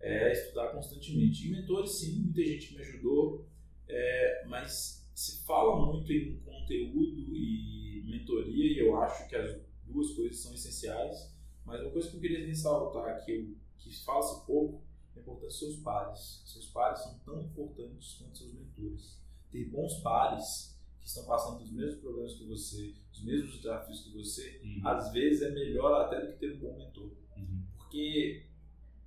é 0.00 0.32
estudar 0.32 0.68
constantemente. 0.72 1.46
E 1.46 1.50
mentores, 1.50 1.92
sim, 1.92 2.20
muita 2.22 2.42
gente 2.44 2.68
que 2.68 2.74
me 2.74 2.80
ajudou, 2.80 3.46
é, 3.88 4.44
mas 4.46 5.08
se 5.14 5.44
fala 5.44 5.86
muito 5.86 6.12
em 6.12 6.38
conteúdo 6.40 7.36
e 7.36 8.02
mentoria, 8.06 8.72
e 8.72 8.78
eu 8.78 8.96
acho 9.00 9.28
que 9.28 9.36
as 9.36 9.60
duas 9.84 10.10
coisas 10.12 10.38
são 10.38 10.54
essenciais 10.54 11.34
Mas 11.64 11.80
uma 11.80 11.90
coisa 11.90 12.08
que 12.08 12.16
eu 12.16 12.20
queria 12.20 12.46
ressaltar 12.46 13.16
aqui, 13.16 13.56
que 13.78 14.04
fala-se 14.04 14.46
pouco, 14.46 14.82
é 15.14 15.18
a 15.18 15.22
importância 15.22 15.48
dos 15.48 15.58
seus 15.58 15.76
pares. 15.82 16.42
Seus 16.46 16.66
pares 16.66 17.00
são 17.00 17.18
tão 17.20 17.42
importantes 17.42 18.14
quanto 18.14 18.38
seus 18.38 18.52
mentores. 18.52 19.20
Ter 19.50 19.64
bons 19.70 19.94
pares 20.00 20.78
que 21.00 21.06
estão 21.06 21.24
passando 21.24 21.56
pelos 21.58 21.72
mesmos 21.72 22.00
problemas 22.00 22.34
que 22.34 22.44
você, 22.44 22.94
os 23.12 23.22
mesmos 23.24 23.56
desafios 23.56 24.00
que 24.02 24.10
você, 24.10 24.60
Uhum. 24.62 24.80
às 24.86 25.12
vezes 25.12 25.42
é 25.42 25.50
melhor 25.50 26.02
até 26.02 26.20
do 26.20 26.32
que 26.32 26.38
ter 26.38 26.52
um 26.54 26.58
bom 26.58 26.76
mentor. 26.78 27.10
Uhum. 27.36 27.62
Porque 27.76 28.46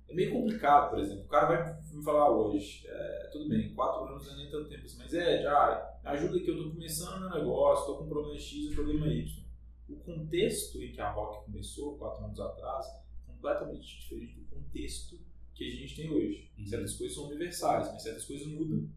é 0.08 0.14
meio 0.14 0.32
complicado, 0.32 0.90
por 0.90 0.98
exemplo. 0.98 1.24
O 1.24 1.28
cara 1.28 1.46
vai 1.46 1.82
me 1.92 2.02
falar 2.04 2.30
hoje, 2.30 2.84
é, 2.86 3.28
tudo 3.32 3.48
bem, 3.48 3.72
quatro 3.74 4.04
anos 4.04 4.26
não 4.26 4.34
é 4.34 4.36
nem 4.36 4.50
tanto 4.50 4.68
tempo 4.68 4.84
assim, 4.84 4.98
mas 4.98 5.14
é, 5.14 5.42
já, 5.42 5.98
ajuda 6.04 6.36
aqui, 6.36 6.48
eu 6.48 6.62
tô 6.62 6.70
começando 6.70 7.20
meu 7.20 7.30
negócio, 7.30 7.86
tô 7.86 7.98
com 7.98 8.04
um 8.04 8.08
problema 8.08 8.38
X 8.38 8.52
e 8.52 8.68
um 8.68 8.74
problema 8.74 9.06
Y. 9.06 9.44
O 9.88 9.96
contexto 9.96 10.82
em 10.82 10.92
que 10.92 11.00
a 11.00 11.10
Rock 11.10 11.44
começou, 11.46 11.96
quatro 11.96 12.24
anos 12.24 12.40
atrás, 12.40 12.86
é 12.86 13.32
completamente 13.32 14.00
diferente 14.00 14.34
do 14.40 14.44
contexto 14.46 15.18
que 15.54 15.68
a 15.68 15.70
gente 15.70 15.96
tem 15.96 16.10
hoje. 16.10 16.50
Uhum. 16.58 16.66
Certas 16.66 16.94
coisas 16.96 17.14
são 17.16 17.26
universais, 17.26 17.86
mas 17.92 18.02
certas 18.02 18.24
coisas 18.24 18.46
mudam. 18.46 18.88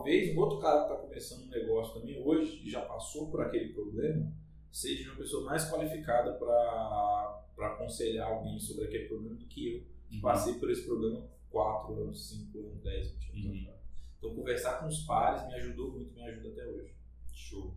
Talvez 0.00 0.34
um 0.34 0.40
outro 0.40 0.58
cara 0.60 0.86
que 0.86 0.92
está 0.92 0.96
começando 0.96 1.42
um 1.44 1.50
negócio 1.50 2.00
também 2.00 2.22
hoje, 2.22 2.62
e 2.64 2.70
já 2.70 2.80
passou 2.80 3.30
por 3.30 3.42
aquele 3.42 3.74
problema, 3.74 4.32
seja 4.72 5.10
uma 5.10 5.18
pessoa 5.18 5.44
mais 5.44 5.70
qualificada 5.70 6.32
para 6.32 7.44
aconselhar 7.58 8.26
alguém 8.26 8.58
sobre 8.58 8.86
aquele 8.86 9.08
problema 9.08 9.36
do 9.36 9.44
que 9.44 9.74
eu, 9.74 9.82
que 10.08 10.14
Uhum. 10.16 10.22
passei 10.22 10.54
por 10.54 10.70
esse 10.70 10.86
problema 10.86 11.22
4 11.50 12.02
anos, 12.02 12.30
5 12.30 12.58
anos, 12.58 12.82
10 12.82 13.06
anos 13.08 13.20
Uhum. 13.32 13.66
Então, 14.18 14.34
conversar 14.34 14.80
com 14.80 14.86
os 14.86 15.00
pares 15.02 15.46
me 15.46 15.54
ajudou 15.54 15.92
muito, 15.92 16.14
me 16.14 16.22
ajuda 16.22 16.48
até 16.48 16.66
hoje. 16.66 16.94
Show. 17.34 17.74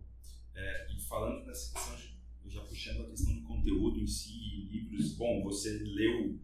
É, 0.54 0.86
e 0.92 1.00
falando 1.02 1.44
nessa 1.46 1.74
questão, 1.74 1.98
já 2.46 2.60
puxando 2.62 3.02
a 3.02 3.10
questão 3.10 3.34
do 3.34 3.42
conteúdo 3.42 4.00
em 4.00 4.06
si, 4.06 4.66
livros, 4.70 5.12
bom, 5.12 5.42
você 5.42 5.78
leu, 5.78 6.38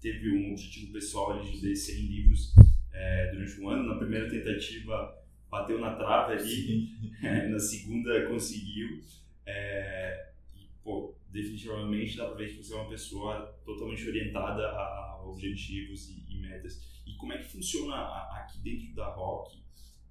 teve 0.00 0.30
um 0.36 0.50
objetivo 0.52 0.92
pessoal 0.92 1.32
ali 1.32 1.52
de 1.52 1.66
ler 1.66 1.76
100 1.76 1.94
livros 2.06 2.54
é, 2.92 3.30
durante 3.32 3.60
um 3.60 3.68
ano, 3.70 3.84
na 3.84 3.98
primeira 3.98 4.28
tentativa 4.28 5.19
bateu 5.50 5.78
na 5.80 5.94
trave 5.96 6.34
ali, 6.34 6.88
na 7.50 7.58
segunda 7.58 8.26
conseguiu, 8.28 9.02
é, 9.46 10.30
e, 10.56 10.68
pô, 10.82 11.14
definitivamente 11.30 12.16
dá 12.16 12.26
pra 12.26 12.34
ver 12.36 12.48
que 12.50 12.62
você 12.62 12.72
é 12.72 12.76
uma 12.76 12.88
pessoa 12.88 13.58
totalmente 13.64 14.06
orientada 14.08 14.68
a 14.68 15.22
objetivos 15.24 16.08
e, 16.08 16.24
e 16.28 16.40
metas. 16.40 16.82
E 17.06 17.14
como 17.16 17.32
é 17.32 17.38
que 17.38 17.44
funciona 17.50 17.96
aqui 18.36 18.58
dentro 18.60 18.94
da 18.94 19.08
Rock 19.12 19.58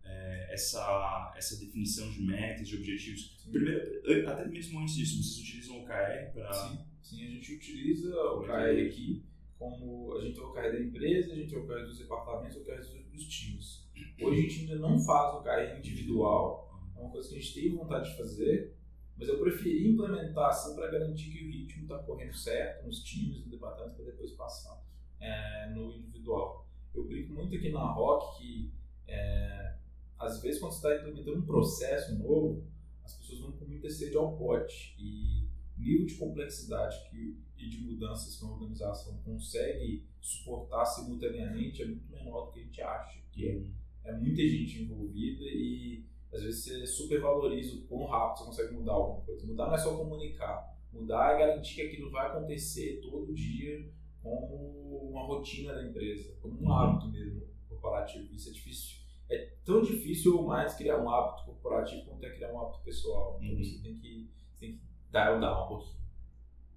é, 0.04 0.54
essa, 0.54 1.34
essa 1.36 1.58
definição 1.60 2.10
de 2.12 2.22
metas, 2.22 2.68
de 2.68 2.76
objetivos? 2.76 3.38
Primeiro, 3.52 4.02
an- 4.06 4.30
até 4.32 4.46
mesmo 4.48 4.80
antes 4.80 4.96
disso, 4.96 5.24
vocês 5.24 5.40
utilizam 5.48 5.78
o 5.78 5.82
OKR 5.84 6.34
para. 6.34 6.54
Sim, 6.54 6.80
sim, 7.02 7.26
a 7.26 7.30
gente 7.30 7.54
utiliza 7.56 8.10
o 8.14 8.42
Como 8.42 8.52
é 8.52 8.72
OKR 8.72 8.80
é? 8.80 8.88
aqui 8.88 9.24
como 9.60 10.16
a 10.18 10.22
gente 10.22 10.36
tem 10.36 10.44
o 10.44 10.48
OKR 10.48 10.72
da 10.72 10.80
empresa, 10.80 11.34
a 11.34 11.36
gente 11.36 11.50
tem 11.50 11.60
o 11.60 11.64
OKR 11.66 11.84
dos 11.84 12.00
departamentos, 12.00 12.56
o 12.56 12.62
OKR 12.62 12.78
dos, 12.78 13.26
times. 13.28 13.90
Hoje 14.22 14.40
a 14.40 14.42
gente 14.42 14.62
ainda 14.62 14.76
não 14.78 14.98
faz 14.98 15.36
o 15.36 15.40
OKR 15.40 15.78
individual, 15.78 16.82
é 16.96 17.02
uma 17.02 17.12
coisa 17.12 17.28
que 17.28 17.36
a 17.36 17.40
gente 17.40 17.54
tem 17.54 17.76
vontade 17.76 18.10
de 18.10 18.18
fazer, 18.18 18.74
mas 19.18 19.28
eu 19.28 19.38
preferi 19.38 19.86
implementar 19.86 20.48
assim 20.48 20.74
para 20.76 20.90
garantir 20.90 21.30
que 21.30 21.46
o 21.46 21.52
ritmo 21.52 21.84
está 21.84 22.00
correndo 22.00 22.34
certo 22.34 22.86
nos 22.86 23.04
times, 23.04 23.44
no 23.44 23.52
departamento, 23.52 23.96
para 23.98 24.06
depois 24.06 24.32
passar 24.32 24.82
é, 25.20 25.70
no 25.72 25.92
individual. 25.92 26.66
Eu 26.96 27.04
brinco 27.04 27.34
muito 27.34 27.54
aqui 27.54 27.70
na 27.70 27.86
Rock 27.92 28.40
que 28.40 28.72
é, 29.08 29.76
às 30.18 30.42
vezes 30.42 30.62
quando 30.62 30.72
você 30.72 30.88
está 30.88 31.02
implementando 31.02 31.40
um 31.40 31.46
processo 31.46 32.18
novo, 32.18 32.66
as 33.04 33.14
pessoas 33.18 33.42
vão 33.42 33.52
com 33.52 33.66
muita 33.66 33.90
sede 33.90 34.16
ao 34.16 34.38
pote 34.38 34.96
e 34.98 35.50
o 35.78 35.82
nível 35.82 36.06
de 36.06 36.16
complexidade 36.16 37.10
que, 37.10 37.38
e 37.60 37.70
de 37.70 37.82
mudanças 37.82 38.36
que 38.38 38.44
uma 38.46 38.54
organização 38.54 39.18
consegue 39.24 40.06
suportar 40.22 40.86
simultaneamente 40.86 41.82
é 41.82 41.86
muito 41.86 42.10
menor 42.12 42.46
do 42.46 42.52
que 42.52 42.60
a 42.60 42.64
gente 42.64 42.82
acha, 42.82 43.20
que 43.32 43.48
é, 43.48 44.10
é 44.10 44.14
muita 44.18 44.42
gente 44.42 44.84
envolvida 44.84 45.44
e 45.44 46.04
às 46.32 46.42
vezes 46.44 46.64
você 46.64 46.88
supervaloriza 46.88 47.76
o 47.76 47.82
quão 47.88 48.06
rápido 48.06 48.40
você 48.40 48.46
consegue 48.46 48.74
mudar 48.76 48.94
alguma 48.94 49.22
coisa. 49.26 49.46
Mudar 49.48 49.68
não 49.68 49.74
é 49.76 49.78
só 49.78 49.96
comunicar, 49.98 50.78
mudar 50.94 51.36
é 51.36 51.40
garantir 51.40 51.76
que 51.76 51.82
aquilo 51.82 52.12
vai 52.12 52.28
acontecer 52.28 53.00
todo 53.02 53.34
dia 53.34 53.92
como 54.22 55.10
uma 55.10 55.26
rotina 55.26 55.74
da 55.74 55.84
empresa, 55.88 56.36
como 56.42 56.62
um 56.62 56.72
hábito 56.72 57.08
mesmo 57.10 57.42
corporativo. 57.68 58.34
Isso 58.34 58.50
é 58.50 58.52
difícil. 58.54 59.00
É 59.30 59.38
tão 59.64 59.82
difícil 59.82 60.38
ou 60.38 60.48
mais 60.48 60.74
criar 60.76 61.02
um 61.02 61.10
hábito 61.10 61.46
corporativo 61.46 62.06
quanto 62.06 62.26
é 62.26 62.30
criar 62.32 62.54
um 62.54 62.60
hábito 62.62 62.84
pessoal. 62.84 63.40
Então 63.42 63.56
Uhum. 63.56 63.64
você 63.64 63.82
tem 63.82 63.98
que, 63.98 64.30
tem 64.60 64.72
que 64.74 64.82
dar 65.12 65.34
ou 65.34 65.40
dar 65.40 65.64
um 65.66 65.68
pouquinho. 65.68 65.99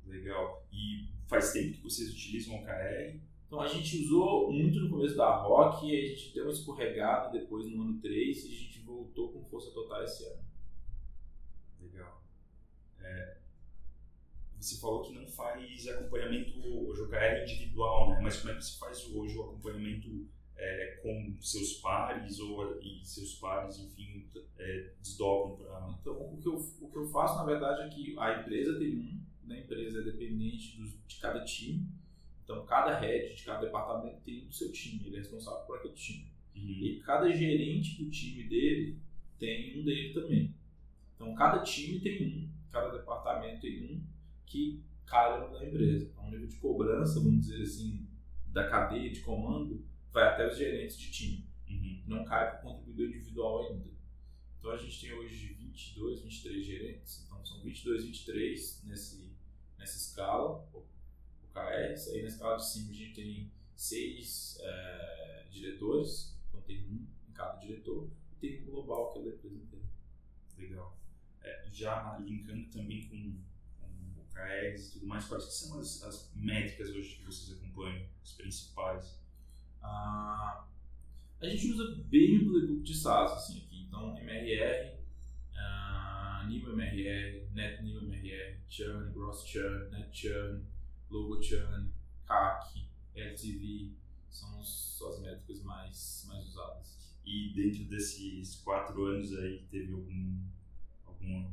Legal. 0.06 0.66
E 0.72 1.08
faz 1.26 1.52
tempo 1.52 1.76
que 1.76 1.82
vocês 1.82 2.10
utilizam 2.10 2.54
o 2.54 2.58
OKR? 2.58 3.20
Então 3.46 3.60
a 3.60 3.68
gente 3.68 4.04
usou 4.04 4.50
muito 4.50 4.80
no 4.80 4.88
começo 4.88 5.14
da 5.14 5.36
Rock, 5.36 5.86
e 5.86 5.94
a 5.94 6.08
gente 6.08 6.32
deu 6.32 6.44
uma 6.44 6.52
escorregada 6.52 7.30
depois 7.30 7.66
no 7.66 7.82
ano 7.82 8.00
3 8.00 8.44
e 8.44 8.48
a 8.48 8.56
gente 8.56 8.80
voltou 8.80 9.30
com 9.30 9.44
força 9.44 9.70
total 9.72 10.02
esse 10.02 10.24
ano. 10.24 10.42
Legal. 11.82 12.22
É, 13.00 13.36
você 14.58 14.80
falou 14.80 15.02
que 15.02 15.12
não 15.12 15.26
faz 15.26 15.86
acompanhamento 15.88 16.66
hoje, 16.66 17.02
OKR 17.02 17.42
individual, 17.42 18.10
né? 18.10 18.20
Mas 18.22 18.38
como 18.38 18.52
é 18.52 18.56
que 18.56 18.64
você 18.64 18.78
faz 18.78 19.06
hoje 19.14 19.36
o 19.36 19.42
acompanhamento 19.42 20.26
é, 20.56 21.00
com 21.02 21.36
seus 21.40 21.74
pares 21.74 22.38
ou 22.38 22.80
e 22.80 23.04
seus 23.04 23.34
pares, 23.34 23.78
enfim, 23.78 24.30
é, 24.58 24.92
desdobram 25.00 25.56
para. 25.56 25.96
Então 26.00 26.14
o 26.14 26.38
que, 26.40 26.46
eu, 26.46 26.54
o 26.54 26.88
que 26.88 26.96
eu 26.96 27.06
faço 27.08 27.36
na 27.36 27.44
verdade 27.44 27.82
é 27.82 27.88
que 27.88 28.16
a 28.18 28.40
empresa 28.40 28.78
tem 28.78 28.96
um, 28.96 29.20
da 29.48 29.58
empresa 29.58 30.00
é 30.00 30.02
dependente 30.04 30.76
dos- 30.76 30.96
de 31.06 31.16
cada 31.20 31.44
time. 31.44 31.86
Então 32.44 32.64
cada 32.66 32.98
head 32.98 33.34
de 33.34 33.44
cada 33.44 33.64
departamento 33.64 34.20
tem 34.22 34.46
o 34.46 34.52
seu 34.52 34.70
time, 34.72 35.06
ele 35.06 35.16
é 35.16 35.18
responsável 35.20 35.64
por 35.66 35.78
aquele 35.78 35.94
time. 35.94 36.26
E 36.54 37.00
cada 37.04 37.30
gerente 37.32 38.02
do 38.02 38.10
time 38.10 38.44
dele 38.44 38.98
tem 39.38 39.80
um 39.80 39.84
dele 39.84 40.12
também. 40.12 40.54
Então 41.14 41.34
cada 41.34 41.62
time 41.62 42.00
tem 42.00 42.26
um, 42.26 42.50
cada 42.70 42.96
departamento 42.96 43.60
tem 43.60 43.84
um 43.84 44.02
que 44.46 44.82
cai 45.06 45.38
na 45.50 45.64
empresa. 45.64 46.06
Então 46.12 46.26
o 46.26 46.30
nível 46.30 46.46
de 46.46 46.56
cobrança, 46.56 47.20
vamos 47.20 47.46
dizer 47.46 47.62
assim, 47.62 48.06
da 48.46 48.68
cadeia 48.68 49.10
de 49.10 49.20
comando 49.20 49.84
vai 50.12 50.24
até 50.24 50.46
os 50.46 50.56
gerentes 50.58 50.98
de 50.98 51.10
time. 51.10 51.46
Uhum. 51.68 52.02
Não 52.06 52.24
cai 52.24 52.50
para 52.50 52.60
o 52.60 52.62
contribuidor 52.74 53.06
individual 53.06 53.66
ainda. 53.72 53.90
Então 54.58 54.70
a 54.70 54.76
gente 54.76 55.00
tem 55.00 55.12
hoje 55.12 55.54
22, 55.54 56.22
23 56.22 56.64
gerentes. 56.66 57.24
Então 57.26 57.44
são 57.44 57.60
22, 57.62 58.04
23 58.04 58.82
nesse, 58.84 59.31
nessa 59.82 59.98
escala, 59.98 60.64
o 60.72 60.86
KS. 61.52 62.08
Aí 62.08 62.22
na 62.22 62.28
escala 62.28 62.56
de 62.56 62.70
cima 62.70 62.90
a 62.90 62.94
gente 62.94 63.14
tem 63.14 63.52
seis 63.74 64.58
eh, 64.60 65.46
diretores, 65.50 66.38
então 66.48 66.60
tem 66.62 66.84
um 66.84 67.06
em 67.28 67.32
cada 67.32 67.58
diretor, 67.58 68.08
e 68.32 68.36
tem 68.36 68.62
um 68.62 68.70
global 68.70 69.12
que 69.12 69.18
é 69.18 69.22
o 69.22 69.24
da 69.24 69.30
empresa 69.34 69.56
inteira. 69.56 69.84
Legal. 70.56 70.98
É, 71.42 71.68
já 71.72 72.16
linkando 72.18 72.70
também 72.70 73.08
com, 73.08 73.16
com 73.80 74.20
o 74.20 74.22
OKRs 74.22 74.88
e 74.88 74.92
tudo 74.92 75.06
mais, 75.06 75.26
quais 75.26 75.44
são 75.44 75.80
as, 75.80 76.02
as 76.04 76.32
métricas 76.36 76.90
hoje 76.90 77.16
que 77.16 77.24
vocês 77.24 77.58
acompanham, 77.58 78.06
as 78.22 78.32
principais? 78.32 79.20
Ah, 79.82 80.64
a 81.40 81.46
gente 81.46 81.72
usa 81.72 81.96
bem 82.04 82.38
o 82.38 82.50
playbook 82.52 82.82
de 82.82 82.94
SaaS 82.94 83.32
assim, 83.32 83.58
aqui. 83.62 83.82
Então, 83.82 84.16
MRR, 84.16 85.01
ah, 86.42 86.48
New 86.48 86.72
MRR, 86.72 87.46
Net 87.54 87.82
New 87.82 88.00
MRR, 88.02 88.56
Churn, 88.68 89.12
Gross 89.12 89.46
Churn, 89.46 89.90
Net 89.90 90.08
Churn, 90.12 90.64
Logo 91.10 91.42
Churn, 91.42 91.90
CAC, 92.26 92.86
LTV, 93.14 93.92
são 94.30 94.60
as 94.60 95.20
métricas 95.20 95.62
mais, 95.62 96.24
mais 96.28 96.48
usadas. 96.48 97.16
E 97.24 97.52
dentro 97.54 97.84
desses 97.84 98.56
quatro 98.56 99.04
anos 99.04 99.36
aí, 99.38 99.64
teve 99.70 99.92
algum, 99.92 100.40
alguma, 101.04 101.50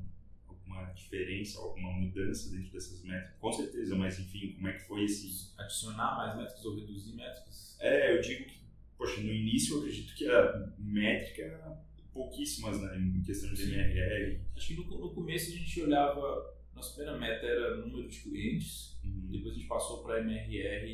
alguma 0.48 0.86
diferença, 0.93 1.60
alguma 1.60 1.91
mudança 1.91 2.50
dentro 2.50 2.72
dessas 2.72 3.03
métricas? 3.03 3.39
Com 3.39 3.51
certeza, 3.51 3.96
mas 3.96 4.19
enfim, 4.19 4.53
como 4.53 4.67
é 4.67 4.74
que 4.74 4.88
foi 4.88 5.03
esse... 5.03 5.53
Adicionar 5.58 6.17
mais 6.17 6.38
métricas 6.38 6.65
ou 6.65 6.75
reduzir 6.75 7.15
métricas? 7.15 7.77
É, 7.79 8.17
eu 8.17 8.22
digo 8.22 8.46
que, 8.46 8.60
poxa, 8.98 9.22
no 9.22 9.31
início 9.31 9.75
eu 9.75 9.79
acredito 9.81 10.15
que 10.15 10.27
a 10.27 10.74
métrica 10.79 11.86
pouquíssimas, 12.13 12.82
né, 12.82 12.98
em 12.98 13.22
questão 13.22 13.54
de. 13.54 13.63
MRR. 13.63 14.42
Acho 14.56 14.68
que 14.68 14.75
no, 14.75 14.84
no 15.00 15.13
começo 15.13 15.51
a 15.51 15.56
gente 15.56 15.82
olhava, 15.82 16.56
nossa 16.75 16.94
primeira 16.96 17.18
meta 17.18 17.46
era 17.46 17.78
número 17.78 18.08
de 18.10 18.20
clientes, 18.22 18.98
Uhum. 19.04 19.28
depois 19.32 19.54
a 19.54 19.56
gente 19.56 19.68
passou 19.68 20.04
para 20.04 20.20
MRR 20.20 20.86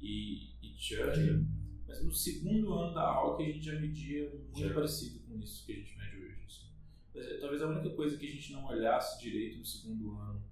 e, 0.00 0.50
e, 0.62 0.74
Churn. 0.78 1.46
Mas 1.86 2.02
no 2.04 2.12
segundo 2.12 2.72
ano 2.74 2.94
da 2.94 3.10
Rock 3.12 3.42
a 3.42 3.46
gente 3.46 3.64
já 3.64 3.78
media 3.78 4.30
muito 4.30 4.60
Já. 4.68 4.74
parecido 4.74 5.20
com 5.20 5.38
isso 5.40 5.64
que 5.66 5.72
a 5.72 5.74
gente 5.76 5.96
mede 5.98 6.16
hoje. 6.16 6.36
assim. 6.46 6.66
Mas, 7.14 7.26
é, 7.26 7.38
talvez 7.38 7.62
a 7.62 7.66
única 7.68 7.90
coisa 7.90 8.16
que 8.16 8.26
a 8.26 8.30
gente 8.30 8.52
não 8.52 8.66
olhasse 8.66 9.20
direito 9.22 9.58
no 9.58 9.64
segundo 9.66 10.12
ano, 10.18 10.42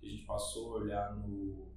que 0.00 0.06
a 0.06 0.10
gente 0.10 0.24
passou 0.24 0.74
a 0.76 0.80
olhar 0.80 1.16
no, 1.16 1.72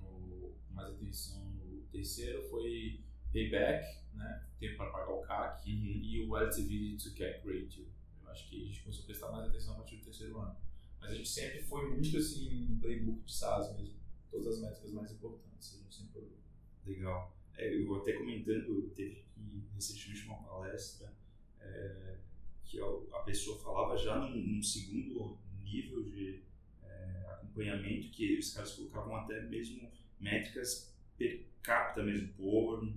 no 0.00 0.52
mais 0.70 0.88
atenção 0.90 1.44
no 1.44 1.82
terceiro, 1.92 2.42
foi 2.50 3.00
payback, 3.32 3.98
né? 4.14 4.46
tempo 4.58 4.76
para 4.76 4.90
pagar 4.90 5.12
o 5.12 5.22
CAC, 5.22 5.70
Uhum. 5.70 6.00
e 6.02 6.26
o 6.26 6.36
LTV 6.36 6.96
to 6.96 7.14
CAC 7.14 7.38
ratio. 7.46 7.86
Eu 8.22 8.30
acho 8.30 8.48
que 8.48 8.62
a 8.62 8.66
gente 8.66 8.80
começou 8.82 9.02
a 9.02 9.06
prestar 9.06 9.32
mais 9.32 9.48
atenção 9.48 9.74
a 9.74 9.76
partir 9.78 9.96
do 9.96 10.04
terceiro 10.04 10.38
ano. 10.38 10.56
Mas 11.00 11.10
a 11.10 11.14
gente 11.14 11.28
sempre 11.28 11.62
foi 11.62 11.90
muito 11.90 12.16
assim, 12.16 12.78
playbook 12.80 13.24
de 13.24 13.32
SaaS 13.32 13.74
mesmo. 13.76 14.00
todas 14.30 14.46
as 14.46 14.60
métricas 14.62 14.92
mais 14.92 15.10
importantes. 15.12 15.74
A 15.74 15.78
gente 15.82 15.94
sempre 15.94 16.18
olhou. 16.20 16.38
Legal. 16.86 17.36
É, 17.56 17.74
eu 17.74 17.86
vou 17.86 18.00
até 18.00 18.12
comentando, 18.14 18.90
teve 18.94 19.20
aqui 19.20 19.62
recentemente 19.74 20.24
uma 20.26 20.42
palestra 20.42 21.12
é, 21.60 22.16
que 22.64 22.80
a 22.80 23.18
pessoa 23.24 23.58
falava 23.60 23.96
já 23.96 24.16
num, 24.16 24.34
num 24.34 24.62
segundo 24.62 25.38
nível 25.62 26.02
de 26.04 26.42
é, 26.82 27.26
acompanhamento, 27.32 28.10
que 28.10 28.38
os 28.38 28.54
caras 28.54 28.72
colocavam 28.74 29.16
até 29.16 29.42
mesmo 29.42 29.90
métricas 30.18 30.94
per 31.18 31.44
capita 31.62 32.02
mesmo, 32.02 32.32
por 32.34 32.88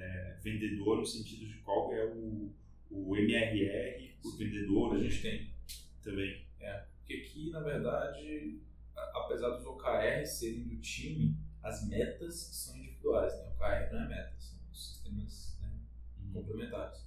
é, 0.00 0.38
vendedor, 0.42 0.98
no 0.98 1.06
sentido 1.06 1.46
de 1.46 1.54
qual 1.58 1.92
é 1.92 2.04
o, 2.06 2.50
o 2.90 3.16
MRR 3.16 4.14
por 4.22 4.36
vendedor. 4.36 4.94
A 4.96 4.98
gente 5.02 5.22
tem. 5.22 5.50
Também. 6.02 6.44
É, 6.60 6.84
porque 6.98 7.14
aqui, 7.14 7.50
na 7.50 7.60
verdade, 7.60 8.58
a- 8.96 9.20
apesar 9.24 9.50
dos 9.50 9.64
OKRs 9.66 10.28
serem 10.38 10.62
do 10.64 10.76
time, 10.76 11.34
as 11.62 11.86
metas 11.88 12.34
são 12.36 12.76
individuais, 12.76 13.32
né? 13.34 13.44
O 13.48 13.52
OKR 13.52 13.92
não 13.92 14.02
é 14.04 14.08
meta, 14.08 14.34
são 14.38 14.58
sistemas 14.72 15.58
né, 15.60 15.70
complementares. 16.32 17.06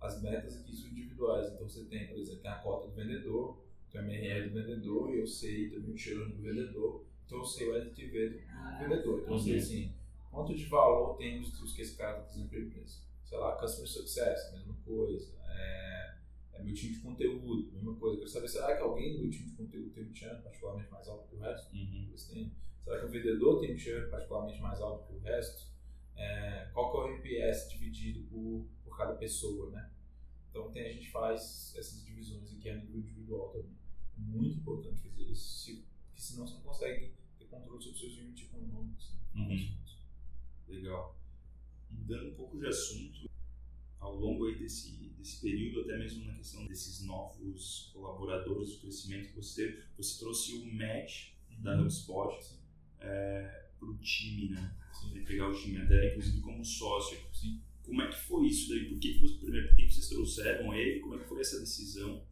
As 0.00 0.22
metas 0.22 0.56
aqui 0.56 0.74
são 0.76 0.88
individuais, 0.88 1.52
então 1.52 1.68
você 1.68 1.84
tem, 1.84 2.06
por 2.06 2.18
exemplo, 2.18 2.40
tem 2.42 2.50
a 2.50 2.56
cota 2.58 2.88
do 2.88 2.94
vendedor, 2.94 3.62
tem 3.90 4.00
o 4.00 4.04
MRR 4.04 4.48
do 4.48 4.54
vendedor, 4.54 5.14
e 5.14 5.18
eu 5.18 5.26
sei 5.26 5.70
também 5.70 5.92
o 5.92 5.98
churn 5.98 6.32
do 6.32 6.42
vendedor, 6.42 7.04
então 7.26 7.38
eu 7.38 7.44
sei 7.44 7.68
o 7.68 7.74
LTV 7.76 8.28
do 8.30 8.38
do 8.38 8.78
vendedor. 8.78 9.20
Então 9.22 9.34
eu 9.34 9.38
sei 9.40 9.52
Uhum. 9.54 9.58
assim, 9.58 9.92
quanto 10.30 10.54
de 10.54 10.64
valor 10.66 11.16
tem 11.16 11.40
os 11.40 11.72
que 11.72 11.82
esse 11.82 11.96
cara 11.96 12.18
está 12.18 12.22
trazendo 12.24 12.48
para 12.48 12.58
a 12.58 12.62
empresa. 12.62 12.98
Sei 13.24 13.38
lá, 13.38 13.56
Customer 13.56 13.88
Success, 13.88 14.52
mesma 14.52 14.74
coisa. 14.84 15.32
É, 15.48 16.14
é 16.54 16.62
meu 16.62 16.74
time 16.74 16.94
de 16.94 17.00
conteúdo, 17.00 17.72
mesma 17.72 17.94
coisa. 17.96 18.16
Eu 18.16 18.20
quero 18.20 18.30
saber, 18.30 18.48
será 18.48 18.76
que 18.76 18.82
alguém 18.82 19.12
do 19.12 19.20
meu 19.20 19.30
time 19.30 19.50
de 19.50 19.56
conteúdo 19.56 19.90
tem 19.90 20.04
um 20.04 20.14
churn 20.14 20.42
particularmente 20.42 20.90
mais 20.90 21.08
alto 21.08 21.28
que 21.28 21.36
o 21.36 21.38
resto? 21.38 21.74
Uhum. 21.74 22.50
Será 22.84 23.00
que 23.00 23.06
o 23.06 23.08
vendedor 23.10 23.60
tem 23.60 23.74
um 23.74 23.78
churn 23.78 24.10
particularmente 24.10 24.60
mais 24.60 24.80
alto 24.80 25.06
que 25.06 25.14
o 25.14 25.20
resto? 25.20 25.68
É, 26.16 26.68
qual 26.72 26.90
que 26.90 26.96
é 26.96 27.00
o 27.00 27.14
NPS 27.14 27.70
dividido 27.70 28.22
por, 28.28 28.66
por 28.84 28.96
cada 28.96 29.14
pessoa, 29.14 29.70
né? 29.70 29.90
Então 30.50 30.70
tem, 30.72 30.86
a 30.86 30.92
gente 30.92 31.10
faz 31.10 31.74
essas 31.76 32.04
divisões 32.04 32.52
aqui 32.52 32.68
a 32.70 32.76
nível 32.76 32.98
individual 32.98 33.50
também. 33.50 33.76
É 34.16 34.20
muito 34.20 34.58
importante 34.58 34.98
fazer 35.00 35.22
isso, 35.24 35.58
se, 35.58 35.84
porque 36.06 36.20
senão 36.20 36.46
você 36.46 36.54
não 36.54 36.62
consegue 36.62 37.12
ter 37.38 37.44
controle 37.44 37.80
sobre 37.80 37.94
os 37.94 38.00
seus 38.00 38.14
limites 38.14 38.48
econômicos. 38.48 39.14
Né? 39.34 39.42
Uhum. 39.42 39.87
Legal. 40.68 41.18
Mudando 41.90 42.30
um 42.30 42.34
pouco 42.34 42.58
de 42.58 42.66
assunto, 42.66 43.28
ao 43.98 44.14
longo 44.14 44.46
aí 44.46 44.58
desse, 44.58 44.92
desse 45.18 45.40
período, 45.40 45.82
até 45.82 45.98
mesmo 45.98 46.24
na 46.24 46.34
questão 46.34 46.66
desses 46.66 47.04
novos 47.04 47.90
colaboradores, 47.92 48.74
do 48.74 48.80
crescimento 48.80 49.28
que 49.28 49.36
você 49.36 49.66
teve, 49.66 49.82
você 49.96 50.18
trouxe 50.18 50.54
o 50.54 50.66
match 50.66 51.32
da 51.58 51.80
HubSpot 51.80 52.58
para 52.98 53.88
o 53.88 53.96
time, 53.98 54.50
né? 54.50 54.74
Você 54.92 55.20
pegar 55.20 55.48
o 55.48 55.54
time 55.54 55.78
até, 55.78 56.10
inclusive, 56.10 56.40
como 56.40 56.64
sócio. 56.64 57.18
Sim. 57.32 57.62
Como 57.84 58.02
é 58.02 58.08
que 58.08 58.18
foi 58.18 58.46
isso 58.46 58.68
daí? 58.68 58.88
Por 58.88 58.98
que, 58.98 59.38
primeiro, 59.40 59.68
por 59.68 59.76
que, 59.76 59.90
vocês 59.90 60.08
trouxeram 60.08 60.74
ele? 60.74 61.00
Como 61.00 61.14
é 61.14 61.18
que 61.18 61.28
foi 61.28 61.40
essa 61.40 61.58
decisão? 61.60 62.22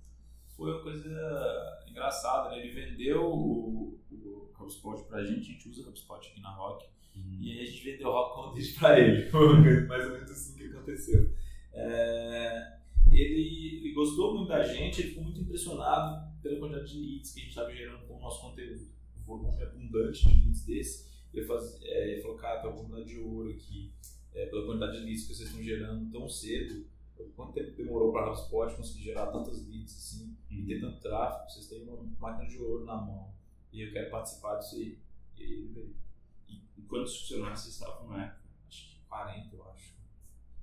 Foi 0.57 0.71
uma 0.71 0.83
coisa 0.83 1.85
engraçada, 1.88 2.50
né? 2.50 2.62
Ele 2.62 2.75
vendeu 2.75 3.25
o, 3.25 3.99
o 4.11 4.50
HubSpot 4.59 5.05
pra 5.05 5.25
gente, 5.25 5.50
a 5.50 5.52
gente 5.52 5.69
usa 5.69 5.88
HubSpot 5.88 6.28
aqui 6.28 6.40
na 6.40 6.50
Rock. 6.50 6.87
E 7.40 7.52
aí 7.52 7.61
a 7.62 7.66
gente 7.66 7.85
vendeu 7.85 8.11
Rock 8.11 8.35
Content 8.35 8.78
pra 8.78 8.99
ele. 8.99 9.23
Foi 9.30 9.46
uma 9.46 9.87
mais 9.87 10.04
ou 10.06 10.12
menos 10.12 10.30
assim 10.30 10.56
que 10.56 10.64
aconteceu. 10.64 11.32
É, 11.73 12.76
ele, 13.12 13.80
ele 13.82 13.92
gostou 13.92 14.35
muito 14.35 14.49
da 14.49 14.62
gente, 14.62 15.00
ele 15.00 15.08
ficou 15.11 15.25
muito 15.25 15.40
impressionado 15.40 16.32
pela 16.42 16.58
quantidade 16.58 16.92
de 16.92 17.00
leads 17.00 17.32
que 17.32 17.40
a 17.40 17.42
gente 17.42 17.50
estava 17.50 17.75
gerando 17.75 18.06
com 18.06 18.16
o 18.16 18.20
nosso 18.20 18.40
conteúdo. 18.40 18.80
O 19.20 19.25
volume 19.25 19.62
abundante 19.62 20.28
de 20.28 20.44
leads 20.44 20.64
desse. 20.64 21.06
Ele, 21.32 21.46
faz, 21.46 21.78
é, 21.82 22.12
ele 22.12 22.23
falou, 22.23 22.37
cara, 22.37 22.61
tem 22.61 22.70
uma 22.70 22.76
oportunidade 22.76 23.11
de 23.11 23.20
ouro 23.20 23.50
aqui, 23.50 23.92
é, 24.35 24.46
pela 24.46 24.66
quantidade 24.66 24.99
de 24.99 25.04
leads 25.04 25.26
que 25.26 25.35
vocês 25.35 25.49
estão 25.49 25.62
gerando 25.62 26.11
tão 26.11 26.28
cedo. 26.28 26.86
Quanto 27.34 27.52
tempo 27.52 27.76
demorou 27.76 28.12
para 28.12 28.26
a 28.26 28.32
HubSpot 28.32 28.76
conseguir 28.76 29.04
gerar 29.04 29.26
tantas 29.28 29.67
leads 29.67 29.97
assim, 29.97 30.36
e 30.50 30.62
ter 30.64 30.80
tanto 30.80 31.00
tráfego? 31.00 31.50
Vocês 31.50 31.67
têm 31.69 31.82
uma 31.82 32.02
máquina 32.19 32.49
de 32.49 32.58
ouro 32.58 32.84
na 32.84 32.97
mão. 32.97 33.32
E 33.73 33.82
eu 33.82 33.93
quero 33.93 34.10
participar 34.10 34.56
disso 34.56 34.76
aí. 34.76 34.99
E 35.38 35.43
aí 35.43 35.52
ele 35.52 35.69
veio. 35.69 36.05
Quantos 36.88 37.20
funcionários 37.20 37.60
vocês 37.60 37.75
estavam 37.75 38.08
na 38.08 38.25
época? 38.25 38.42
Acho 38.68 38.88
que 38.88 39.00
40, 39.08 39.56
eu 39.56 39.70
acho. 39.70 39.94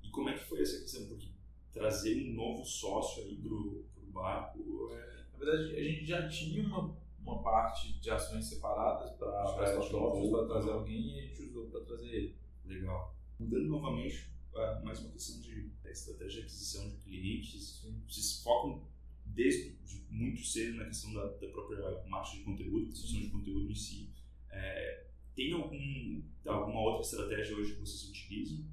E 0.02 0.08
como 0.10 0.28
é 0.28 0.38
que 0.38 0.44
foi 0.44 0.62
essa 0.62 0.80
questão? 0.80 1.06
Porque 1.06 1.28
trazer 1.72 2.30
um 2.30 2.34
novo 2.34 2.64
sócio 2.64 3.22
aí 3.24 3.36
pro, 3.36 3.84
pro 3.94 4.06
barco 4.12 4.90
é... 4.92 5.24
Na 5.32 5.38
verdade, 5.38 5.76
a 5.76 5.82
gente 5.82 6.06
já 6.06 6.28
tinha 6.28 6.64
uma, 6.64 6.96
uma 7.18 7.42
parte 7.42 7.92
de 7.98 8.10
ações 8.10 8.46
separadas 8.46 9.10
para 9.16 9.44
tinha 9.80 9.98
um 9.98 10.30
para 10.30 10.46
trazer 10.46 10.68
né? 10.68 10.72
alguém 10.72 11.16
e 11.16 11.18
a 11.18 11.22
gente 11.22 11.42
usou 11.42 11.66
para 11.66 11.80
trazer 11.80 12.06
ele. 12.06 12.36
Legal. 12.64 13.14
Mudando 13.38 13.66
novamente, 13.66 14.30
ah, 14.54 14.80
mais 14.84 15.00
uma 15.00 15.10
questão 15.10 15.40
de 15.40 15.70
estratégia 15.84 16.40
de 16.40 16.46
aquisição 16.46 16.88
de 16.88 16.96
clientes. 16.98 17.84
Vocês 18.06 18.42
focam 18.42 18.86
desde 19.26 19.72
de 19.84 20.04
muito 20.10 20.44
cedo 20.44 20.76
na 20.76 20.84
questão 20.84 21.12
da, 21.12 21.26
da 21.26 21.48
própria 21.48 22.04
marcha 22.06 22.36
de 22.36 22.44
conteúdo, 22.44 22.86
construção 22.86 23.20
de 23.20 23.28
conteúdo 23.30 23.70
em 23.70 23.74
si. 23.74 24.10
É, 24.50 25.03
tem 25.34 25.52
algum, 25.52 26.22
alguma 26.46 26.80
outra 26.80 27.02
estratégia 27.02 27.56
hoje 27.56 27.74
que 27.74 27.80
vocês 27.80 28.08
utilizam? 28.10 28.64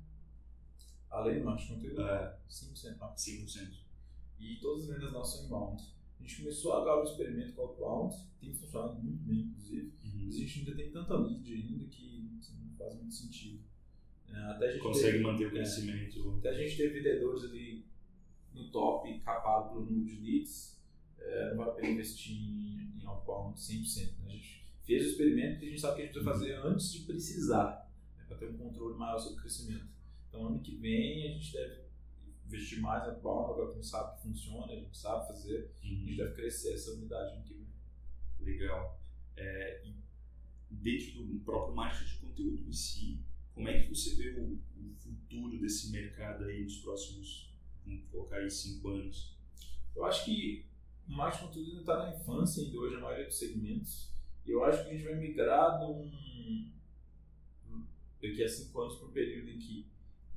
Além 1.10 1.39
do 1.39 1.45
marketing 1.45 1.67
de 1.80 1.89
conteúdo, 1.89 2.02
É, 2.10 2.38
5% 2.50 2.97
não. 3.00 3.13
100%. 3.15 3.71
E 4.39 4.56
todas 4.58 4.84
as 4.89 4.95
vendas 4.95 5.12
nossas 5.13 5.36
são 5.39 5.45
inbound. 5.45 5.84
A 6.19 6.24
gente 6.24 6.38
começou 6.41 6.74
agora 6.74 7.02
o 7.02 7.04
experimento 7.04 7.54
com 7.54 7.62
o 7.62 7.65
outbound, 7.65 8.15
tem 8.39 8.54
funcionado 8.54 9.02
muito 9.02 9.24
bem, 9.24 9.39
inclusive. 9.39 9.93
Uhum. 10.04 10.26
Mas 10.26 10.36
a 10.36 10.39
gente 10.39 10.60
ainda 10.60 10.76
tem 10.76 10.91
tanta 10.91 11.17
lead 11.17 11.54
ainda 11.54 11.86
que 11.86 12.38
assim, 12.39 12.56
não 12.63 12.76
faz 12.78 12.95
muito 12.95 13.13
sentido. 13.13 13.60
É, 14.30 14.36
Até 14.38 14.67
a 14.69 14.71
gente 14.71 14.82
Consegue 14.84 15.12
teve- 15.13 15.24
manter 15.24 15.45
o 15.45 15.47
é, 15.47 15.52
crescimento. 15.52 16.36
Até 16.39 16.50
a 16.50 16.54
gente 16.54 16.78
ter 16.78 16.89
vendedores 16.93 17.43
ali 17.43 17.86
no 18.54 18.69
top, 18.71 19.19
capado 19.19 19.69
pelo 19.69 19.86
número 19.86 20.06
de 20.06 20.15
leads, 20.21 20.80
é, 21.19 21.50
não 21.50 21.58
vale 21.58 21.71
a 21.71 21.74
pena 21.74 21.89
investir 21.89 22.36
em, 22.38 23.00
em 23.02 23.06
outbound 23.06 23.60
100%. 23.60 24.17
Né? 24.19 24.26
A 24.28 24.30
gente 24.30 24.61
fez 24.84 25.06
o 25.06 25.10
experimento 25.12 25.60
que 25.60 25.65
a 25.65 25.70
gente 25.70 25.82
sabe 25.82 25.96
que 25.96 26.02
a 26.02 26.06
gente 26.06 26.13
precisa 26.13 26.32
fazer 26.34 26.54
antes 26.65 26.91
de 26.91 27.00
precisar, 27.02 27.91
né? 28.17 28.26
para 28.28 28.38
ter 28.38 28.50
um 28.50 28.58
controle 28.58 28.98
maior 28.98 29.20
sobre 29.20 29.38
o 29.38 29.41
crescimento. 29.41 29.88
Então, 30.28 30.48
ano 30.48 30.60
que 30.62 30.76
vem, 30.78 31.28
a 31.28 31.34
gente 31.34 31.52
deve 31.54 31.82
investir 32.46 32.82
mais 32.82 33.04
em 33.04 33.12
outbound, 33.12 33.52
agora 33.52 33.67
que 33.67 33.74
a 33.74 33.76
gente 33.76 33.88
sabe 33.88 34.15
que 34.17 34.24
funciona, 34.24 34.72
a 34.72 34.76
gente 34.76 34.98
sabe 34.98 35.28
fazer, 35.28 35.72
a 35.82 35.86
gente 35.86 36.12
Uhum. 36.12 36.17
deve 36.17 36.34
crescer 36.36 36.74
essa 36.74 36.91
unidade 36.91 37.36
ano 37.36 37.44
que 37.44 37.54
vem. 37.54 37.67
Legal. 38.41 39.00
É, 39.38 39.84
dentro 40.70 41.24
do 41.24 41.39
próprio 41.39 41.76
marketing 41.76 42.13
de 42.13 42.20
conteúdo 42.20 42.70
em 42.70 42.74
si, 42.74 43.20
como 43.54 43.67
é 43.67 43.80
que 43.82 43.89
você 43.94 44.15
vê 44.15 44.39
o, 44.39 44.54
o 44.54 44.96
futuro 44.96 45.60
desse 45.60 45.91
mercado 45.91 46.46
aí 46.46 46.63
nos 46.63 46.78
próximos, 46.78 47.54
vamos 47.86 48.04
colocar 48.10 48.38
aí, 48.38 48.50
cinco 48.50 48.89
anos? 48.89 49.38
Eu 49.96 50.06
acho 50.06 50.26
que 50.26 50.65
o 51.08 51.12
marketing 51.12 51.41
de 51.41 51.48
conteúdo 51.48 51.70
ainda 51.70 51.82
está 51.82 51.98
na 51.98 52.15
infância 52.15 52.63
ainda 52.63 52.78
hoje, 52.78 52.96
a 52.96 53.00
maioria 53.00 53.26
dos 53.26 53.38
segmentos. 53.38 54.12
E 54.45 54.51
eu 54.51 54.63
acho 54.63 54.84
que 54.84 54.89
a 54.89 54.93
gente 54.93 55.04
vai 55.04 55.15
migrar 55.15 55.80
de 55.80 55.86
um, 55.86 56.21
daqui 58.21 58.43
a 58.43 58.49
cinco 58.49 58.82
anos 58.82 58.97
para 58.97 59.08
um 59.08 59.12
período 59.12 59.49
em 59.49 59.58
que 59.60 59.88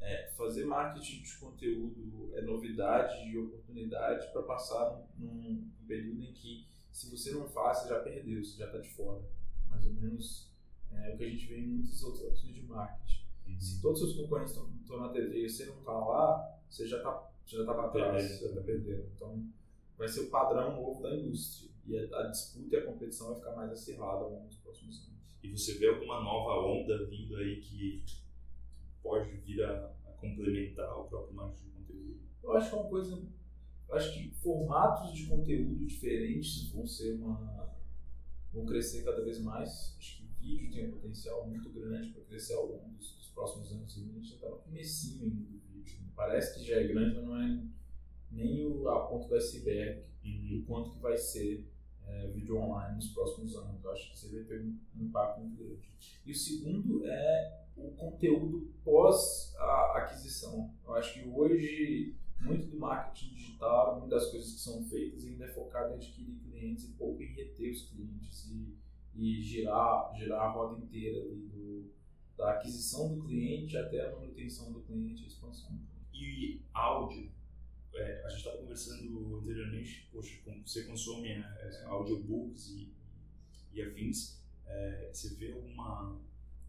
é, 0.00 0.30
fazer 0.36 0.64
marketing 0.66 1.22
de 1.22 1.36
conteúdo 1.38 2.30
é 2.34 2.42
novidade 2.42 3.26
e 3.26 3.38
oportunidade 3.38 4.30
para 4.32 4.42
passar 4.42 5.06
num, 5.18 5.32
num 5.32 5.86
período 5.86 6.22
em 6.22 6.32
que 6.32 6.66
se 6.90 7.10
você 7.10 7.32
não 7.32 7.48
faz, 7.48 7.78
você 7.78 7.88
já 7.88 8.00
perdeu, 8.00 8.44
você 8.44 8.58
já 8.58 8.66
está 8.66 8.78
de 8.78 8.90
fora. 8.90 9.22
Mais 9.68 9.84
ou 9.84 9.92
menos 9.94 10.52
é 10.92 11.12
o 11.12 11.16
que 11.16 11.24
a 11.24 11.28
gente 11.28 11.46
vê 11.46 11.58
em 11.58 11.66
muitas 11.66 12.02
outras 12.02 12.32
ações 12.32 12.54
de 12.54 12.62
marketing. 12.62 13.24
Se 13.58 13.80
todos 13.80 14.02
os 14.02 14.14
seus 14.14 14.22
concorrentes 14.22 14.54
estão 14.54 14.98
na 14.98 15.08
TV 15.08 15.44
e 15.44 15.48
você 15.48 15.66
não 15.66 15.78
está 15.78 15.92
lá, 15.92 16.58
você 16.68 16.86
já 16.86 16.98
está 16.98 17.30
já 17.46 17.64
tá 17.64 17.74
para 17.74 17.88
trás, 17.88 18.22
Perdendo. 18.22 18.38
você 18.38 18.46
está 18.46 18.60
perdendo. 18.62 19.10
Então, 19.14 19.46
vai 19.98 20.08
ser 20.08 20.20
o 20.20 20.30
padrão 20.30 20.76
novo 20.76 21.02
da 21.02 21.14
indústria. 21.14 21.70
E 21.86 21.98
a, 21.98 22.18
a 22.20 22.26
disputa 22.28 22.76
e 22.76 22.78
a 22.78 22.86
competição 22.86 23.28
vai 23.28 23.36
ficar 23.36 23.56
mais 23.56 23.70
acirrada 23.70 24.24
ao 24.24 24.30
longo 24.30 24.46
dos 24.46 24.56
próximos 24.56 25.06
anos. 25.06 25.14
E 25.42 25.50
você 25.50 25.74
vê 25.74 25.88
alguma 25.88 26.22
nova 26.22 26.66
onda 26.66 27.06
vindo 27.06 27.36
aí 27.36 27.60
que 27.60 28.04
pode 29.02 29.30
vir 29.36 29.62
a, 29.62 29.94
a 30.06 30.12
complementar 30.12 30.98
o 30.98 31.04
próprio 31.04 31.34
marketing 31.34 31.64
de 31.64 31.70
conteúdo? 31.72 32.20
Eu 32.42 32.52
acho 32.52 32.70
que 32.70 32.76
é 32.76 32.78
uma 32.78 32.88
coisa. 32.88 33.22
Eu 33.88 33.94
acho 33.94 34.14
que 34.14 34.30
formatos 34.36 35.12
de 35.12 35.26
conteúdo 35.26 35.86
diferentes 35.86 36.70
vão 36.70 36.86
ser 36.86 37.14
uma. 37.14 37.74
vão 38.52 38.64
crescer 38.64 39.04
cada 39.04 39.22
vez 39.22 39.40
mais. 39.40 39.94
Acho 39.98 40.18
que 40.18 40.24
vídeo 40.44 40.70
tem 40.70 40.88
um 40.88 40.92
potencial 40.92 41.46
muito 41.48 41.70
grande 41.70 42.10
para 42.10 42.22
crescer 42.24 42.54
ao 42.54 42.66
longo 42.66 42.88
dos, 42.90 43.16
dos 43.16 43.28
próximos 43.28 43.72
anos. 43.72 43.96
E 43.96 44.00
a 44.00 44.12
gente 44.12 44.28
já 44.28 44.34
está 44.36 44.50
no 44.50 44.58
comecinho 44.58 45.24
ainda 45.24 45.44
do 45.44 45.58
vídeo. 45.72 46.00
né? 46.00 46.08
Parece 46.14 46.58
que 46.58 46.66
já 46.66 46.76
é 46.76 46.86
grande, 46.86 47.16
mas 47.16 47.24
não 47.24 47.40
é 47.40 47.62
nem 48.30 48.66
o, 48.66 48.88
a 48.88 49.06
ponto 49.06 49.28
do 49.28 49.34
iceberg 49.34 50.04
e 50.22 50.56
o 50.56 50.64
quanto 50.64 50.92
que 50.92 50.98
vai 51.00 51.16
ser 51.16 51.66
é, 52.06 52.26
vídeo 52.28 52.58
online 52.58 52.96
nos 52.96 53.08
próximos 53.08 53.56
anos. 53.56 53.82
Eu 53.82 53.90
acho 53.92 54.10
que 54.10 54.18
você 54.18 54.28
vai 54.28 54.44
ter 54.44 54.60
um, 54.60 54.78
um 54.96 55.04
impacto 55.04 55.40
muito 55.40 55.56
grande. 55.56 55.88
E 56.24 56.32
o 56.32 56.34
segundo 56.34 57.06
é 57.06 57.64
o 57.76 57.90
conteúdo 57.92 58.72
pós 58.84 59.54
a 59.58 59.98
aquisição. 59.98 60.72
Eu 60.84 60.94
acho 60.94 61.14
que 61.14 61.28
hoje 61.28 62.14
muito 62.40 62.66
do 62.66 62.78
marketing 62.78 63.34
digital, 63.34 64.00
muitas 64.00 64.22
das 64.22 64.30
coisas 64.30 64.52
que 64.52 64.60
são 64.60 64.84
feitas 64.84 65.24
ainda 65.24 65.44
é 65.46 65.48
focado 65.48 65.92
em 65.92 65.96
adquirir 65.96 66.36
clientes 66.36 66.84
e 66.84 66.92
pouco 66.92 67.22
em 67.22 67.32
reter 67.32 67.72
os 67.72 67.88
clientes. 67.88 68.50
E, 68.50 68.74
e 69.16 69.40
girar, 69.40 70.12
girar 70.16 70.42
a 70.42 70.50
roda 70.50 70.82
inteira 70.82 71.22
do, 71.22 71.88
da 72.36 72.54
aquisição 72.54 73.14
do 73.14 73.24
cliente 73.24 73.76
até 73.76 74.08
a 74.08 74.12
manutenção 74.12 74.72
do 74.72 74.80
cliente 74.80 75.22
e 75.22 75.24
a 75.24 75.28
expansão. 75.28 75.78
E 76.12 76.60
áudio, 76.72 77.30
é, 77.94 78.22
a 78.24 78.28
gente 78.28 78.38
estava 78.38 78.58
conversando 78.58 79.36
anteriormente, 79.38 80.08
poxa, 80.12 80.38
como 80.44 80.66
você 80.66 80.84
consome 80.84 81.30
é, 81.30 81.84
audiobooks 81.86 82.70
e, 82.70 82.92
e 83.72 83.82
afins, 83.82 84.42
é, 84.66 85.10
você 85.12 85.34
vê 85.34 85.52
alguma 85.52 86.20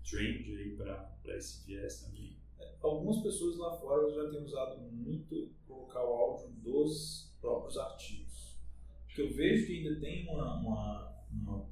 trend 0.03 0.55
aí 0.55 0.75
para 0.75 1.37
esse 1.37 1.65
viés 1.65 2.01
também? 2.01 2.37
Algumas 2.81 3.21
pessoas 3.21 3.57
lá 3.57 3.75
fora 3.77 4.09
já 4.13 4.29
têm 4.29 4.43
usado 4.43 4.79
muito 4.91 5.49
colocar 5.67 6.03
o 6.03 6.13
áudio 6.13 6.49
dos 6.61 7.33
próprios 7.41 7.77
artigos. 7.77 8.55
Porque 9.05 9.21
eu 9.21 9.33
vejo 9.33 9.65
que 9.65 9.77
ainda 9.77 9.99
tem 9.99 10.29
uma, 10.29 10.59
uma, 10.59 11.23
uma 11.31 11.69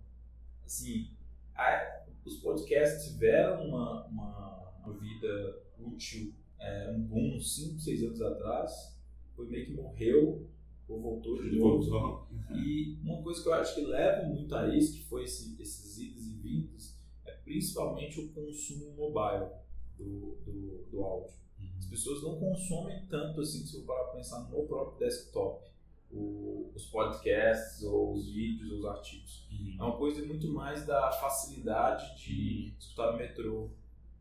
assim, 0.66 1.12
a, 1.56 2.06
os 2.26 2.38
podcasts 2.38 3.12
tiveram 3.12 3.68
uma, 3.68 4.06
uma, 4.08 4.70
uma 4.80 4.94
vida 4.98 5.62
útil, 5.80 6.34
é, 6.60 6.92
um 6.92 7.02
boom 7.02 7.40
5, 7.40 7.80
6 7.80 8.04
anos 8.04 8.22
atrás, 8.22 8.93
foi 9.36 9.48
meio 9.48 9.66
que 9.66 9.74
morreu 9.74 10.48
ou 10.88 11.02
voltou 11.02 11.42
de 11.42 11.58
novo. 11.58 12.28
E 12.54 12.98
uma 13.04 13.22
coisa 13.22 13.42
que 13.42 13.50
eu 13.50 13.54
acho 13.54 13.76
que 13.76 13.82
leva 13.86 14.28
muito 14.28 14.54
a 14.56 14.76
isso, 14.76 14.94
que 14.94 15.04
foi 15.04 15.24
esse, 15.24 15.62
esses 15.62 15.98
idas 15.98 16.26
e 16.26 16.34
vindas, 16.34 16.98
é 17.26 17.32
principalmente 17.32 18.20
o 18.20 18.30
consumo 18.30 18.94
mobile 18.96 19.50
do, 19.98 20.38
do, 20.46 20.88
do 20.92 21.04
áudio. 21.04 21.34
Uhum. 21.60 21.78
As 21.80 21.86
pessoas 21.86 22.22
não 22.24 22.40
consomem 22.40 23.06
tanto 23.08 23.42
assim, 23.42 23.66
se 23.66 23.78
eu 23.78 23.84
parar 23.84 24.06
para 24.06 24.18
pensar 24.18 24.50
no 24.50 24.68
próprio 24.68 25.00
desktop, 25.00 25.64
o, 26.12 26.72
os 26.76 26.86
podcasts, 26.86 27.84
ou 27.84 28.14
os 28.14 28.32
vídeos, 28.32 28.72
ou 28.72 28.80
os 28.80 28.86
artigos. 28.86 29.48
Uhum. 29.52 29.78
É 29.80 29.84
uma 29.84 29.98
coisa 29.98 30.26
muito 30.26 30.48
mais 30.52 30.86
da 30.86 31.12
facilidade 31.12 32.24
de 32.24 32.74
escutar 32.78 33.12
no 33.12 33.18
metrô, 33.18 33.70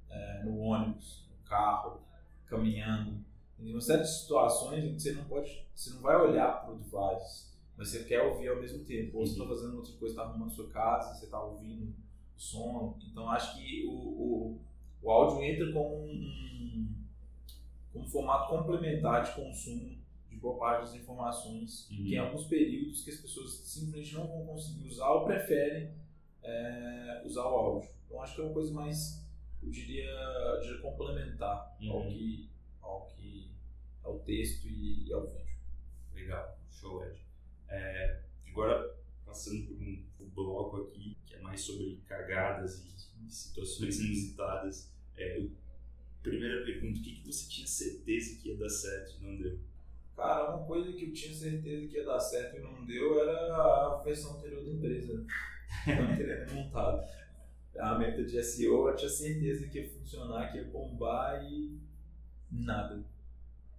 é, 0.08 0.44
no 0.44 0.58
ônibus, 0.58 1.28
no 1.30 1.44
carro, 1.44 2.00
caminhando. 2.46 3.22
Tem 3.62 3.72
uma 3.72 3.80
série 3.80 4.02
de 4.02 4.08
situações 4.08 4.84
em 4.84 4.94
que 4.94 5.00
você 5.02 5.12
não 5.12 5.24
pode, 5.24 5.66
você 5.74 5.90
não 5.90 6.00
vai 6.00 6.16
olhar 6.16 6.62
para 6.64 6.72
o 6.74 6.76
device, 6.78 7.52
mas 7.76 7.88
você 7.88 8.04
quer 8.04 8.22
ouvir 8.22 8.48
ao 8.48 8.60
mesmo 8.60 8.84
tempo. 8.84 9.18
Ou 9.18 9.26
você 9.26 9.32
está 9.32 9.46
fazendo 9.46 9.76
outra 9.76 9.92
coisa, 9.94 10.14
está 10.14 10.22
arrumando 10.24 10.50
sua 10.50 10.68
casa, 10.68 11.14
você 11.14 11.24
está 11.26 11.42
ouvindo 11.42 11.94
o 12.36 12.40
som. 12.40 12.98
Então 13.10 13.28
acho 13.30 13.56
que 13.56 13.86
o, 13.86 13.92
o, 13.92 14.60
o 15.02 15.10
áudio 15.10 15.42
entra 15.42 15.72
como 15.72 16.04
um, 16.04 16.94
um 17.94 18.04
formato 18.06 18.48
complementar 18.48 19.22
de 19.24 19.32
consumo 19.34 20.00
de 20.28 20.36
boa 20.36 20.58
parte 20.58 20.80
das 20.80 20.94
informações, 20.94 21.88
Uhum. 21.90 21.96
que 22.04 22.14
em 22.14 22.18
alguns 22.18 22.46
períodos 22.46 23.02
que 23.04 23.10
as 23.10 23.20
pessoas 23.20 23.50
simplesmente 23.52 24.14
não 24.14 24.26
vão 24.26 24.46
conseguir 24.46 24.88
usar 24.88 25.08
ou 25.10 25.24
preferem 25.24 25.94
é, 26.42 27.22
usar 27.24 27.42
o 27.44 27.54
áudio. 27.54 27.90
Então 28.06 28.20
acho 28.20 28.34
que 28.34 28.40
é 28.40 28.44
uma 28.44 28.52
coisa 28.54 28.72
mais, 28.72 29.24
eu 29.62 29.70
diria, 29.70 30.04
eu 30.10 30.60
diria 30.60 30.80
complementar 30.80 31.76
ao, 31.88 31.98
Uhum. 32.00 32.08
que, 32.08 32.50
ao 32.80 33.06
que 33.06 33.51
ao 34.02 34.18
texto 34.20 34.66
e, 34.68 35.12
ao 35.12 35.26
vídeo. 35.26 35.56
Legal, 36.14 36.58
show, 36.70 37.04
Ed. 37.04 37.20
É, 37.68 38.22
agora, 38.48 38.96
passando 39.24 39.66
por 39.66 39.76
um, 39.76 40.04
bloco 40.34 40.76
aqui, 40.82 41.16
que 41.26 41.34
é 41.34 41.40
mais 41.40 41.60
sobre 41.60 42.00
cagadas 42.06 42.84
e, 42.84 43.30
situações 43.30 43.98
inusitadas. 44.00 44.92
É, 45.16 45.46
primeira 46.22 46.64
pergunta, 46.64 46.98
o 46.98 47.02
que, 47.02 47.16
que 47.16 47.26
você 47.32 47.48
tinha 47.48 47.66
certeza 47.66 48.40
que 48.40 48.50
ia 48.50 48.56
dar 48.56 48.68
certo 48.68 49.16
e 49.20 49.24
não 49.24 49.36
deu? 49.36 49.58
Cara, 50.16 50.54
uma 50.54 50.66
coisa 50.66 50.92
que 50.92 51.06
eu 51.06 51.12
tinha 51.12 51.34
certeza 51.34 51.86
que 51.88 51.96
ia 51.96 52.04
dar 52.04 52.20
certo 52.20 52.56
e 52.56 52.60
não 52.60 52.84
deu 52.84 53.20
era 53.20 53.56
a 53.56 54.02
versão 54.04 54.36
anterior 54.36 54.64
da 54.64 54.70
empresa. 54.70 55.26
Eu 55.86 55.96
não 56.04 56.16
teria 56.16 56.46
montado. 56.52 57.02
A 57.78 57.98
meta 57.98 58.22
de 58.22 58.42
SEO 58.42 58.88
eu 58.88 58.96
tinha 58.96 59.08
certeza 59.08 59.66
que 59.68 59.80
ia 59.80 59.90
funcionar, 59.90 60.52
que 60.52 60.58
ia 60.58 60.64
bombar 60.64 61.42
e 61.44 61.80
nada. 62.50 63.02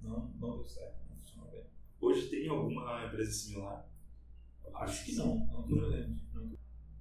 Não, 0.04 0.32
não 0.39 0.58
deu 0.58 0.66
certo, 0.66 0.98
não 1.10 1.16
funcionou 1.18 1.52
bem. 1.52 1.63
Hoje 2.00 2.28
tem 2.30 2.48
alguma 2.48 3.06
empresa 3.06 3.32
similar? 3.32 3.89
Acho 4.76 5.06
que 5.06 5.16
não, 5.16 5.46
não 5.48 5.68
me 5.68 5.80
lembro. 5.82 6.16
Não. 6.34 6.52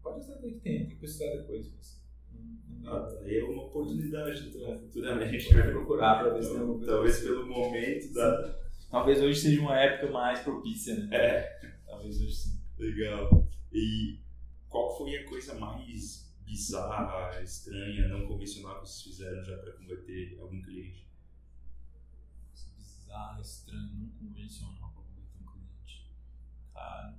Pode 0.02 0.24
ser 0.24 0.38
que 0.38 0.60
tenha, 0.60 0.80
tem 0.80 0.88
que 0.88 0.96
pesquisar 0.96 1.36
depois, 1.36 1.72
mas 1.76 2.02
não, 2.32 2.80
não 2.80 2.92
Ah, 2.92 3.18
aí 3.22 3.38
é 3.38 3.44
uma 3.44 3.64
oportunidade, 3.64 4.48
então, 4.48 4.78
futuramente. 4.80 5.48
Pode 5.48 5.70
procurar 5.70 6.22
pra 6.22 6.34
ver 6.34 6.42
se 6.42 6.50
tem 6.50 6.58
alguma 6.60 6.78
coisa. 6.78 6.92
Talvez 6.92 7.20
pelo 7.20 7.46
momento 7.46 8.12
da. 8.14 8.62
Talvez 8.90 9.22
hoje 9.22 9.40
seja 9.40 9.60
uma 9.60 9.78
época 9.78 10.12
mais 10.12 10.40
propícia, 10.40 10.94
né? 10.94 11.16
É, 11.16 11.76
Talvez 11.86 12.20
hoje 12.20 12.34
sim. 12.34 12.60
legal. 12.78 13.48
E 13.72 14.18
qual 14.68 14.96
foi 14.98 15.16
a 15.16 15.24
coisa 15.26 15.54
mais 15.54 16.30
bizarra, 16.44 17.40
estranha, 17.42 18.08
não 18.08 18.26
convencional 18.26 18.80
que 18.82 18.88
vocês 18.88 19.02
fizeram 19.16 19.42
já 19.44 19.56
para 19.56 19.72
converter 19.72 20.38
algum 20.40 20.60
cliente? 20.60 21.06
Bizarro, 23.12 23.42
estranho, 23.42 23.90
não 23.94 24.08
convencional 24.08 24.90
pra 24.94 25.02
converter 25.02 25.42
um 25.42 25.52
cliente. 25.52 26.10
Cara. 26.72 27.18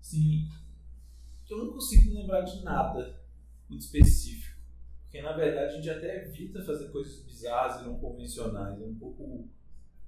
Sim. 0.00 0.48
Eu 1.50 1.58
não 1.58 1.72
consigo 1.72 2.08
me 2.08 2.14
lembrar 2.14 2.42
de 2.42 2.62
nada 2.62 3.20
muito 3.68 3.82
específico. 3.82 4.56
Porque 5.02 5.20
na 5.20 5.32
verdade 5.32 5.74
a 5.74 5.76
gente 5.76 5.90
até 5.90 6.24
evita 6.24 6.64
fazer 6.64 6.90
coisas 6.90 7.22
bizarras 7.24 7.82
e 7.82 7.84
não 7.84 7.98
convencionais. 7.98 8.80
É 8.80 8.84
um 8.84 8.94
pouco. 8.94 9.48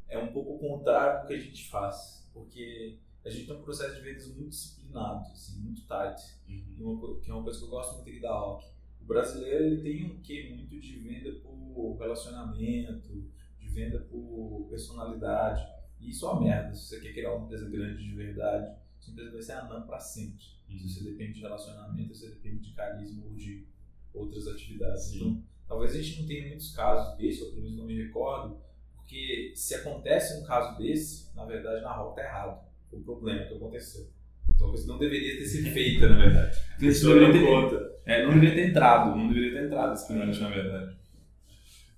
É 0.09 0.19
um 0.19 0.33
pouco 0.33 0.55
o 0.55 0.59
contrário 0.59 1.23
do 1.23 1.29
que 1.29 1.35
a 1.35 1.41
gente 1.41 1.69
faz. 1.69 2.31
Porque 2.33 2.99
a 3.25 3.29
gente 3.29 3.47
tem 3.47 3.57
um 3.57 3.63
processo 3.63 3.97
de 3.97 4.03
vendas 4.03 4.29
muito 4.29 4.51
disciplinado, 4.51 5.31
assim, 5.33 5.61
muito 5.61 5.83
tight. 5.87 6.39
E 6.47 6.83
uma 6.83 7.21
que 7.21 7.31
é 7.31 7.35
uma 7.35 7.43
coisa 7.43 7.59
que 7.59 7.65
eu 7.65 7.71
gosto 7.71 8.03
muito 8.03 8.21
da 8.21 8.31
Alck. 8.31 8.67
O 9.01 9.05
brasileiro 9.05 9.65
ele 9.65 9.83
tem 9.83 10.11
um 10.11 10.23
quê 10.23 10.55
muito 10.55 10.81
de 10.81 10.99
venda 11.01 11.31
por 11.41 11.99
relacionamento, 11.99 13.31
venda 13.75 13.99
por 14.11 14.67
personalidade. 14.71 15.63
E 16.01 16.11
isso 16.11 16.27
é 16.27 16.31
uma 16.31 16.41
merda. 16.43 16.75
Se 16.75 16.87
você 16.89 17.01
quer 17.01 17.13
criar 17.13 17.35
uma 17.35 17.45
empresa 17.47 17.69
grande 17.69 18.03
de 18.03 18.15
verdade, 18.15 18.75
sua 19.01 19.13
empresa 19.13 19.31
vai 19.33 19.43
ser 19.43 19.53
anã 19.53 19.83
para 19.83 19.99
sempre. 19.99 20.45
Se 20.69 20.89
você 20.89 21.05
depende 21.05 21.35
de 21.35 21.41
relacionamento, 21.41 22.15
você 22.15 22.29
depende 22.29 22.59
de 22.59 22.73
carisma 22.73 23.25
ou 23.27 23.33
de 23.35 23.65
outras 24.13 24.49
atividades. 24.49 25.05
Sim. 25.05 25.17
Então, 25.17 25.43
talvez 25.69 25.93
a 25.95 26.01
gente 26.03 26.21
não 26.21 26.27
tenha 26.29 26.49
muitos 26.49 26.75
casos 26.75 27.17
desse, 27.17 27.43
ou 27.43 27.51
pelo 27.51 27.63
menos 27.63 27.77
não 27.79 27.85
me 27.87 28.03
recordo, 28.03 28.57
porque 28.97 29.53
se 29.55 29.75
acontece 29.75 30.41
um 30.41 30.45
caso 30.45 30.77
desse, 30.79 31.35
na 31.37 31.45
verdade 31.45 31.83
na 31.83 31.93
rota 31.93 32.23
tá 32.23 32.27
errado. 32.29 32.65
Foi 32.91 32.99
o 32.99 33.03
problema 33.05 33.45
que 33.47 33.55
aconteceu. 33.55 34.09
Então, 34.49 34.67
uma 34.67 34.73
coisa 34.75 34.87
não 34.87 34.99
deveria 34.99 35.37
ter 35.39 35.47
sido 35.47 35.71
feita, 35.73 36.09
na 36.09 36.17
verdade. 36.17 36.59
Não 36.81 36.89
deveria 36.89 37.33
ter- 37.33 37.47
conta. 37.47 37.93
é, 38.07 38.27
não 38.27 38.35
deveria 38.35 38.55
ter 38.55 38.71
entrado, 38.71 39.17
não 39.17 39.29
deveria 39.29 39.53
ter 39.61 39.67
entrado 39.67 39.95
esse 39.95 40.07
cliente, 40.07 40.41
na 40.41 40.49
verdade. 40.51 40.97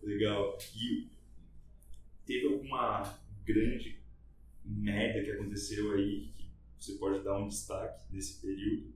Legal. 0.03 0.57
E 0.77 1.09
teve 2.27 2.47
alguma 2.53 3.19
grande 3.45 3.99
merda 4.65 5.23
que 5.23 5.31
aconteceu 5.31 5.93
aí 5.93 6.33
que 6.37 6.51
você 6.85 6.95
pode 6.95 7.23
dar 7.25 7.39
um 7.39 7.49
destaque 7.49 8.11
desse 8.12 8.41
período? 8.41 8.93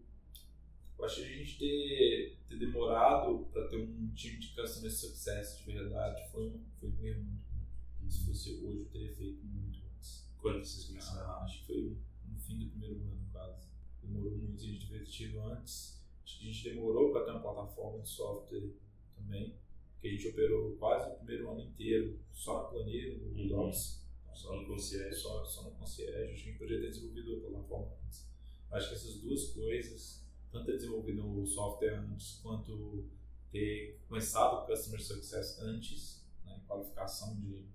Eu 0.99 1.05
acho 1.07 1.17
que 1.17 1.23
a 1.23 1.29
gente 1.39 1.59
ter, 1.59 2.37
ter 2.49 2.59
demorado 2.59 3.47
para 3.53 3.69
ter 3.69 3.77
um 3.79 4.11
time 4.15 4.39
de 4.39 4.49
customer 4.55 4.91
success 4.93 5.59
de 5.59 5.73
verdade 5.73 6.31
foi, 6.31 6.49
um- 6.49 6.61
foi 6.79 6.91
um 6.91 7.07
erro 7.07 7.23
muito 7.23 7.43
grande. 7.49 8.15
Se 8.15 8.27
fosse 8.27 8.51
hoje, 8.53 8.81
eu 8.81 8.85
teria 8.87 9.15
feito 9.15 9.43
muito 9.45 9.79
antes. 9.97 10.27
Quando 10.39 10.59
vocês 10.65 10.85
começaram? 10.87 11.31
Ah, 11.31 11.45
acho 11.45 11.61
que 11.61 11.67
foi 11.67 11.97
no 12.29 12.39
fim 12.39 12.59
do 12.59 12.67
primeiro 12.71 12.97
ano, 12.97 13.27
quase. 13.33 13.67
Demorou 14.03 14.37
muito, 14.37 14.63
a 14.63 14.67
gente 14.67 15.11
tido 15.11 15.41
antes. 15.41 15.99
Acho 16.25 16.39
que 16.39 16.49
a 16.49 16.53
gente 16.53 16.65
demorou 16.71 17.13
para 17.13 17.25
ter 17.25 17.31
uma 17.31 17.41
plataforma 17.41 18.03
de 18.03 18.09
software 18.09 18.71
também, 19.17 19.55
porque 20.01 20.09
a 20.09 20.13
gente 20.13 20.29
operou 20.29 20.77
quase 20.77 21.11
o 21.11 21.15
primeiro 21.17 21.51
ano 21.51 21.61
inteiro 21.61 22.19
só 22.33 22.63
na 22.63 22.69
planilha, 22.71 23.19
no 23.19 23.39
Uhum. 23.39 23.49
Docs. 23.49 24.01
Só 24.33 24.57
no 24.57 24.67
concierge? 24.67 25.15
só, 25.15 25.45
só 25.45 25.65
no 25.65 25.73
concierge, 25.73 26.33
acho 26.33 26.43
que 26.43 26.49
a 26.49 26.53
gente 26.53 26.59
poderia 26.59 26.81
ter 26.81 26.89
desenvolvido 26.89 27.37
a 27.37 27.51
plataforma 27.51 27.97
antes. 28.07 28.27
Acho 28.71 28.89
que 28.89 28.95
essas 28.95 29.15
duas 29.17 29.49
coisas, 29.51 30.25
tanto 30.51 30.65
ter 30.65 30.77
desenvolvido 30.79 31.43
o 31.43 31.47
software 31.47 31.97
antes, 31.99 32.41
quanto 32.43 33.05
ter 33.53 34.01
começado 34.09 34.63
o 34.63 34.67
Customer 34.67 35.03
Success 35.03 35.59
antes, 35.61 36.25
né, 36.47 36.59
qualificação 36.67 37.39
de, 37.39 37.67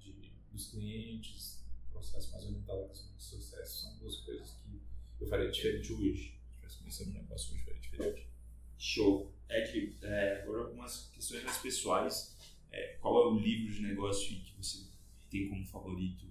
de, 0.00 0.32
dos 0.50 0.72
clientes, 0.72 1.62
processo 1.92 2.32
mais 2.32 2.44
orientado 2.44 2.80
ao 2.80 2.88
Customer 2.88 3.20
Success, 3.20 3.68
são 3.68 3.96
duas 3.98 4.16
coisas 4.22 4.50
que 4.54 4.80
eu 5.20 5.28
faria 5.28 5.48
diferente 5.48 5.92
hoje. 5.92 6.36
Se 6.50 6.56
tivesse 6.56 6.78
começado 6.78 7.10
um 7.10 7.12
negócio 7.12 7.54
hoje, 7.54 7.64
faria 7.64 7.80
diferente. 7.80 8.27
Show. 8.78 9.32
É 9.48 9.62
que 9.62 9.96
é, 10.02 10.42
agora 10.42 10.64
algumas 10.64 11.10
questões 11.10 11.42
mais 11.44 11.58
pessoais. 11.58 12.36
É, 12.70 12.96
qual 13.00 13.22
é 13.22 13.32
o 13.32 13.38
livro 13.38 13.72
de 13.72 13.82
negócio 13.82 14.40
que 14.40 14.54
você 14.56 14.86
tem 15.30 15.48
como 15.48 15.66
favorito? 15.66 16.26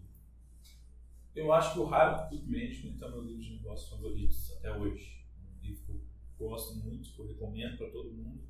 Eu 1.35 1.53
acho 1.53 1.73
que 1.73 1.79
o 1.79 1.85
Hard 1.85 2.29
Good 2.31 2.49
Management 2.49 2.97
é 2.99 3.05
o 3.05 3.11
meu 3.11 3.23
livro 3.23 3.43
de 3.43 3.53
negócios 3.57 3.89
favoritos 3.89 4.51
até 4.53 4.75
hoje. 4.75 5.23
Um 5.39 5.61
livro 5.63 5.83
que 5.85 6.43
eu 6.43 6.49
gosto 6.49 6.75
muito, 6.77 7.11
que 7.11 7.19
eu 7.19 7.27
recomendo 7.27 7.77
para 7.77 7.91
todo 7.91 8.11
mundo. 8.11 8.41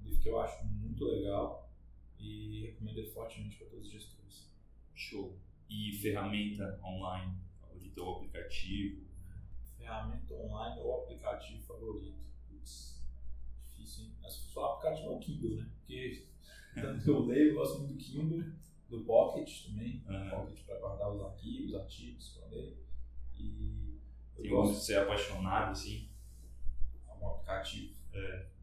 Um 0.00 0.04
livro 0.04 0.20
que 0.20 0.28
eu 0.28 0.40
acho 0.40 0.64
muito 0.66 1.04
legal 1.04 1.70
e 2.18 2.66
recomendo 2.66 2.98
ele 2.98 3.10
fortemente 3.10 3.56
para 3.56 3.68
todos 3.68 3.86
os 3.86 3.92
gestores. 3.92 4.50
Show. 4.94 5.38
E 5.68 5.92
ferramenta 5.92 6.80
online 6.84 7.36
favorita 7.60 8.02
ou 8.02 8.16
aplicativo? 8.16 9.04
Ferramenta 9.76 10.34
online 10.34 10.80
ou 10.80 11.02
aplicativo 11.02 11.62
favorito? 11.62 12.18
Putz, 12.48 12.95
difícil, 13.86 14.04
hein? 14.04 14.12
Mas 14.20 14.32
se 14.34 14.52
for 14.52 14.64
aplicativo 14.64 15.12
é 15.12 15.16
o 15.16 15.18
Kindle, 15.20 15.56
né? 15.56 15.70
Porque 15.78 16.26
tanto 16.74 17.04
que 17.04 17.10
eu 17.10 17.20
leio, 17.24 17.50
eu 17.50 17.54
gosto 17.54 17.78
muito 17.80 17.94
do 17.94 17.98
Kindle, 17.98 18.52
do 18.90 19.04
Pocket 19.04 19.66
também. 19.66 20.04
Aham. 20.08 20.30
Pocket 20.30 20.64
para 20.66 20.78
guardar 20.78 21.14
os 21.14 21.22
arquivos, 21.22 21.74
artigos 21.74 22.28
para 22.30 22.48
ler. 22.48 22.84
E 23.34 23.98
eu 24.36 24.42
Tem 24.42 24.44
um 24.46 24.48
que 24.48 24.48
gosto 24.48 24.74
você 24.74 24.94
é 24.94 24.98
apaixonado, 25.02 25.70
assim, 25.72 26.08
de 27.04 27.22
um 27.22 27.28
aplicativo. 27.28 27.94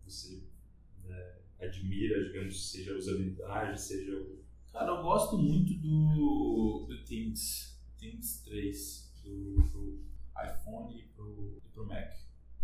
você 0.05 0.43
é, 1.05 1.39
admira, 1.61 2.23
digamos, 2.25 2.71
seja 2.71 2.93
a 2.93 2.97
usabilidade, 2.97 3.81
seja 3.81 4.15
o. 4.15 4.43
Cara, 4.71 4.91
eu 4.91 5.03
gosto 5.03 5.37
muito 5.37 5.75
do, 5.75 6.87
do 6.89 7.03
Things, 7.03 7.79
Things 7.97 8.41
3, 8.43 9.21
do, 9.23 9.63
pro 9.71 10.03
iPhone 10.43 10.99
e 10.99 11.03
pro, 11.09 11.61
e 11.63 11.69
pro 11.69 11.85
Mac, 11.85 12.11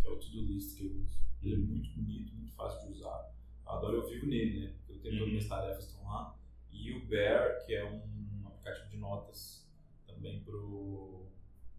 que 0.02 0.08
é 0.08 0.10
o 0.10 0.16
To-Do 0.18 0.42
List 0.42 0.76
que 0.76 0.86
eu 0.86 0.92
uso. 0.92 1.29
Ele 1.42 1.54
é 1.54 1.58
muito 1.58 1.90
bonito, 1.90 2.34
muito 2.34 2.52
fácil 2.52 2.86
de 2.86 2.98
usar. 2.98 3.32
Eu 3.64 3.72
adoro, 3.72 3.96
eu 3.98 4.08
vivo 4.08 4.26
nele, 4.26 4.60
né? 4.60 4.74
Eu 4.88 5.00
tenho 5.00 5.14
todas 5.14 5.22
as 5.22 5.28
minhas 5.28 5.48
tarefas 5.48 5.86
estão 5.86 6.04
lá. 6.04 6.36
E 6.70 6.92
o 6.92 7.06
Bear, 7.06 7.64
que 7.64 7.74
é 7.74 7.84
um 7.84 8.46
aplicativo 8.46 8.88
de 8.90 8.96
notas 8.98 9.68
também 10.06 10.40
pro, 10.42 11.26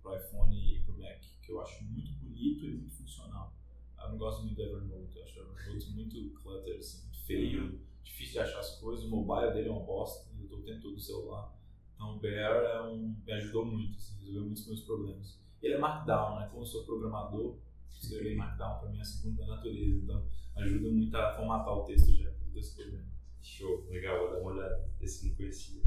pro 0.01 0.15
iPhone 0.15 0.55
e 0.55 0.81
pro 0.81 0.97
Mac, 0.97 1.21
que 1.41 1.51
eu 1.51 1.61
acho 1.61 1.83
muito 1.83 2.11
bonito 2.13 2.65
e 2.65 2.71
muito 2.71 2.95
funcional. 2.95 3.53
Eu 4.01 4.09
não 4.09 4.17
gosto 4.17 4.41
muito 4.41 4.55
do 4.55 4.63
Evernote, 4.63 5.17
eu 5.17 5.23
acho 5.23 5.39
o 5.39 5.43
Evernote 5.43 5.91
muito 5.91 6.41
clutter, 6.41 6.77
assim, 6.77 7.03
muito 7.03 7.19
feio, 7.19 7.81
difícil 8.03 8.33
de 8.33 8.39
achar 8.39 8.59
as 8.59 8.79
coisas, 8.79 9.05
o 9.05 9.09
mobile 9.09 9.53
dele 9.53 9.69
é 9.69 9.71
uma 9.71 9.85
bosta, 9.85 10.27
eu 10.35 10.43
estou 10.43 10.59
o 10.59 10.63
tempo 10.63 10.81
todo 10.81 10.93
no 10.93 10.99
celular. 10.99 11.53
Então 11.93 12.15
o 12.15 12.19
Bear 12.19 12.63
é 12.63 12.81
um, 12.81 13.15
me 13.23 13.31
ajudou 13.33 13.65
muito, 13.65 13.95
assim, 13.97 14.17
resolveu 14.17 14.43
muitos 14.43 14.65
meus 14.65 14.81
problemas. 14.81 15.39
Ele 15.61 15.75
é 15.75 15.77
Markdown, 15.77 16.39
né? 16.39 16.47
Como 16.47 16.63
eu 16.63 16.65
sou 16.65 16.83
programador, 16.83 17.57
escrever 17.99 18.33
em 18.33 18.37
Markdown 18.37 18.79
para 18.79 18.89
mim 18.89 18.97
é 18.97 19.01
a 19.01 19.05
segunda 19.05 19.45
natureza, 19.45 20.03
então 20.03 20.27
ajuda 20.55 20.89
muito 20.89 21.15
a 21.15 21.35
formatar 21.35 21.73
o 21.73 21.85
texto 21.85 22.11
já, 22.11 22.31
esse 22.55 22.75
problema. 22.75 23.11
Show, 23.41 23.87
legal, 23.89 24.19
vou 24.19 24.31
dar 24.31 24.39
uma 24.39 24.51
olhada. 24.51 24.89
Esse 24.99 25.25
eu 25.25 25.29
não 25.29 25.37
conhecia. 25.37 25.81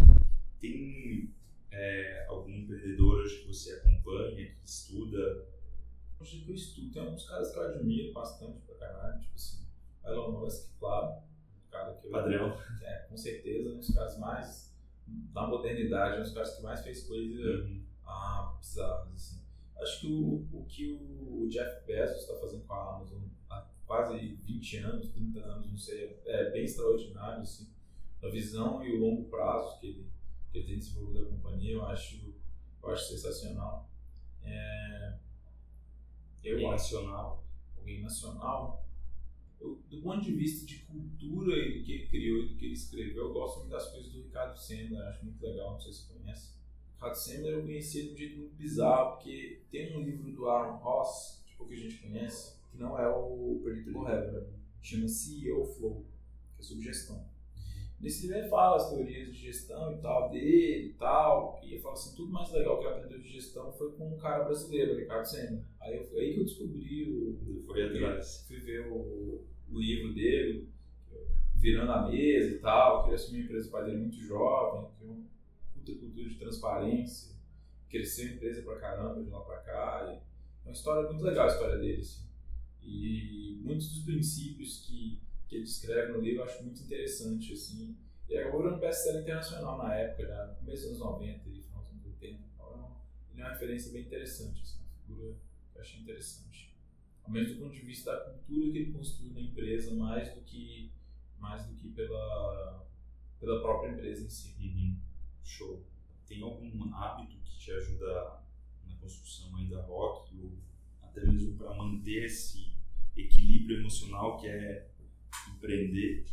Tem 0.61 1.33
é, 1.71 2.27
algum 2.29 2.51
empreendedor 2.51 3.21
hoje 3.21 3.41
que 3.41 3.47
você 3.49 3.73
acompanha, 3.75 4.51
que 4.51 4.65
estuda? 4.65 5.47
Hoje 6.21 6.41
que 6.41 6.51
eu 6.51 6.55
estudo, 6.55 6.91
tem 6.93 7.03
alguns 7.03 7.29
caras 7.29 7.53
que 7.53 7.59
eu 7.59 7.63
admiro 7.63 8.13
bastante 8.13 8.61
pra 8.61 8.75
caralho, 8.77 9.21
tipo 9.21 9.35
assim, 9.35 9.67
Elon 10.05 10.33
Musk, 10.33 10.79
claro, 10.79 11.23
um 11.67 11.71
cara 11.71 11.95
que 11.95 12.07
eu 12.07 12.11
Padrão. 12.11 12.59
É, 12.83 13.07
com 13.09 13.17
certeza, 13.17 13.71
um 13.71 13.79
dos 13.79 13.95
caras 13.95 14.19
mais 14.19 14.75
da 15.07 15.47
modernidade, 15.47 16.21
um 16.21 16.23
dos 16.23 16.33
caras 16.33 16.57
que 16.57 16.63
mais 16.63 16.83
fez 16.83 17.07
coisa 17.07 17.69
ah, 18.07 18.57
bizarras, 18.59 19.13
assim. 19.13 19.45
Acho 19.77 20.01
que 20.01 20.07
o, 20.07 20.49
o 20.53 20.65
que 20.67 20.93
o 20.93 21.47
Jeff 21.49 21.85
Bezos 21.87 22.23
está 22.23 22.37
fazendo 22.37 22.65
com 22.65 22.73
a 22.75 22.97
Amazon 22.97 23.23
há 23.51 23.67
quase 23.87 24.39
20 24.75 24.85
anos, 24.85 25.09
30 25.11 25.41
anos, 25.41 25.71
não 25.71 25.79
sei, 25.79 26.21
é 26.25 26.51
bem 26.51 26.65
extraordinário, 26.65 27.43
assim. 27.43 27.69
A 28.23 28.29
visão 28.29 28.85
e 28.85 28.97
o 28.97 29.01
longo 29.01 29.29
prazo 29.29 29.79
que 29.81 29.87
ele, 29.87 30.07
que 30.51 30.59
ele 30.59 30.67
tem 30.67 30.79
desenvolvido 30.79 31.27
a 31.27 31.29
companhia, 31.29 31.73
eu 31.73 31.85
acho, 31.85 32.35
eu 32.83 32.91
acho 32.91 33.09
sensacional. 33.09 33.91
É, 34.43 35.19
eu 36.43 36.71
acho 36.71 36.95
nacional. 36.95 37.45
alguém 37.77 38.03
nacional, 38.03 38.87
eu, 39.61 39.81
do 39.89 40.01
ponto 40.03 40.23
de 40.23 40.33
vista 40.33 40.67
de 40.67 40.79
cultura 40.81 41.57
e 41.57 41.79
do 41.79 41.85
que 41.85 41.93
ele 41.93 42.07
criou 42.07 42.43
e 42.43 42.49
do 42.49 42.57
que 42.57 42.67
ele 42.67 42.75
escreveu, 42.75 43.25
eu 43.25 43.33
gosto 43.33 43.61
muito 43.61 43.71
das 43.71 43.91
coisas 43.91 44.13
do 44.13 44.23
Ricardo 44.23 44.57
Sendler, 44.57 45.03
acho 45.07 45.25
muito 45.25 45.43
legal, 45.43 45.73
não 45.73 45.81
sei 45.81 45.93
se 45.93 46.03
você 46.03 46.19
conhece. 46.19 46.55
Ricardo 46.95 47.15
Sendler 47.15 47.55
eu 47.55 47.63
conheci 47.63 48.03
de 48.03 48.13
um 48.13 48.17
jeito 48.17 48.39
muito 48.39 48.55
bizarro, 48.57 49.17
porque 49.17 49.63
tem 49.71 49.97
um 49.97 50.03
livro 50.03 50.33
do 50.33 50.49
Aaron 50.49 50.77
Ross, 50.79 51.43
que 51.47 51.55
pouca 51.57 51.75
gente 51.77 51.99
conhece, 51.99 52.59
que 52.71 52.79
não 52.79 52.99
é 52.99 53.09
o 53.09 53.61
Predictable 53.63 54.07
Habit, 54.07 54.55
chama 54.87 55.09
CEO 55.09 55.65
Flow, 55.65 56.05
que 56.55 56.61
é 56.61 56.65
sobre 56.65 56.85
gestão. 56.85 57.25
Nesse 58.01 58.27
livro 58.27 58.39
ele 58.39 58.49
fala 58.49 58.77
as 58.77 58.91
teorias 58.91 59.29
de 59.29 59.39
gestão 59.41 59.95
e 59.95 59.99
tal, 60.03 60.31
dele 60.31 60.89
e 60.89 60.93
tal, 60.95 61.59
e 61.63 61.73
ele 61.73 61.81
fala 61.81 61.95
assim, 61.95 62.15
tudo 62.15 62.33
mais 62.33 62.53
legal 62.53 62.79
que 62.79 62.85
ele 62.85 62.95
aprendeu 62.97 63.19
de 63.19 63.33
gestão 63.33 63.73
foi 63.73 63.93
com 63.93 64.15
um 64.15 64.19
cara 64.19 64.45
brasileiro, 64.45 64.99
Ricardo 64.99 65.25
Sendler. 65.25 65.65
Aí 65.81 65.97
eu, 65.97 66.19
aí 66.19 66.35
que 66.35 66.41
eu 66.41 66.45
descobri 66.45 67.11
o, 67.11 67.63
Foi 67.67 67.83
atrás. 67.83 68.45
fui 68.47 68.59
ver 68.61 68.87
o, 68.93 69.43
o 69.71 69.81
livro 69.81 70.13
dele, 70.13 70.69
virando 71.55 71.93
a 71.93 72.09
mesa 72.09 72.57
e 72.57 72.59
tal, 72.59 73.05
que 73.05 73.09
ele 73.09 73.15
assumiu 73.15 73.41
a 73.41 73.45
empresa, 73.45 73.69
o 73.69 73.71
pai 73.71 73.85
dele 73.85 73.97
muito 73.97 74.21
jovem, 74.21 74.91
criou 74.99 75.15
uma 75.15 75.27
puta 75.73 75.95
cultura 75.95 76.29
de 76.29 76.35
transparência, 76.35 77.35
cresceu 77.89 78.29
a 78.29 78.33
empresa 78.35 78.63
pra 78.63 78.81
caramba 78.81 79.23
de 79.23 79.31
lá 79.31 79.41
pra 79.41 79.59
cá. 79.61 80.13
E 80.13 80.17
é 80.17 80.69
uma 80.69 80.73
história 80.73 81.09
muito 81.09 81.25
legal 81.25 81.47
a 81.47 81.53
história 81.53 81.79
dele, 81.79 82.03
assim. 82.03 82.24
E 82.85 83.61
muitos 83.63 83.89
dos 83.89 84.05
princípios 84.05 84.81
que, 84.87 85.21
que 85.49 85.57
ele 85.57 85.65
descreve 85.65 86.13
no 86.13 86.21
livro 86.21 86.41
eu 86.41 86.45
acho 86.45 86.63
muito 86.63 86.83
interessante, 86.83 87.53
assim. 87.53 87.97
E 88.29 88.37
acabou 88.37 88.63
virando 88.63 88.81
best-seller 88.81 89.23
internacional 89.23 89.79
na 89.79 89.95
época, 89.95 90.27
já 90.27 90.47
no 90.47 90.55
começo 90.57 90.83
dos 90.83 91.01
anos 91.01 91.19
90 91.21 91.49
e 91.49 91.63
final 91.63 91.83
dos 91.83 91.91
anos 91.91 92.05
80. 92.07 92.43
Então, 92.55 92.97
ele 93.33 93.41
é 93.41 93.45
uma 93.45 93.53
referência 93.53 93.93
bem 93.93 94.03
interessante, 94.03 94.63
assim, 94.63 94.79
uma 94.79 94.99
figura 95.07 95.35
que 95.73 95.79
eu 95.79 95.81
achei 95.83 96.01
interessante 96.01 96.75
ao 97.25 97.31
menos 97.31 97.55
do 97.55 97.61
ponto 97.61 97.75
de 97.75 97.81
vista 97.81 98.13
da 98.13 98.21
cultura 98.21 98.71
que 98.71 98.79
ele 98.79 98.93
construiu 98.93 99.33
na 99.33 99.41
empresa, 99.41 99.95
mais 99.95 100.35
do 100.35 100.41
que, 100.43 100.93
mais 101.39 101.67
do 101.67 101.75
que 101.75 101.89
pela, 101.89 102.87
pela 103.41 103.61
própria 103.63 103.91
empresa 103.91 104.25
em 104.25 104.29
si. 104.29 104.55
Uhum. 104.61 104.97
Show. 105.43 105.83
Tem 106.27 106.43
algum 106.43 106.95
hábito 106.95 107.37
que 107.45 107.59
te 107.59 107.73
ajuda 107.73 108.41
na 108.87 108.95
construção 108.97 109.57
aí 109.57 109.67
da 109.67 109.83
rock, 109.83 110.39
ou 110.39 110.53
até 111.03 111.25
mesmo 111.25 111.57
para 111.57 111.75
manter 111.75 112.25
esse 112.25 112.74
equilíbrio 113.17 113.79
emocional 113.81 114.39
que 114.39 114.47
é 114.47 114.89
empreender? 115.51 116.27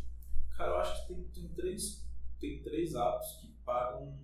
Cara, 0.56 0.72
eu 0.72 0.78
acho 0.78 1.08
que 1.08 1.14
tem, 1.14 1.24
tem, 1.26 1.48
três, 1.50 2.08
tem 2.40 2.62
três 2.62 2.96
hábitos 2.96 3.40
que 3.42 3.48
pagam 3.66 4.18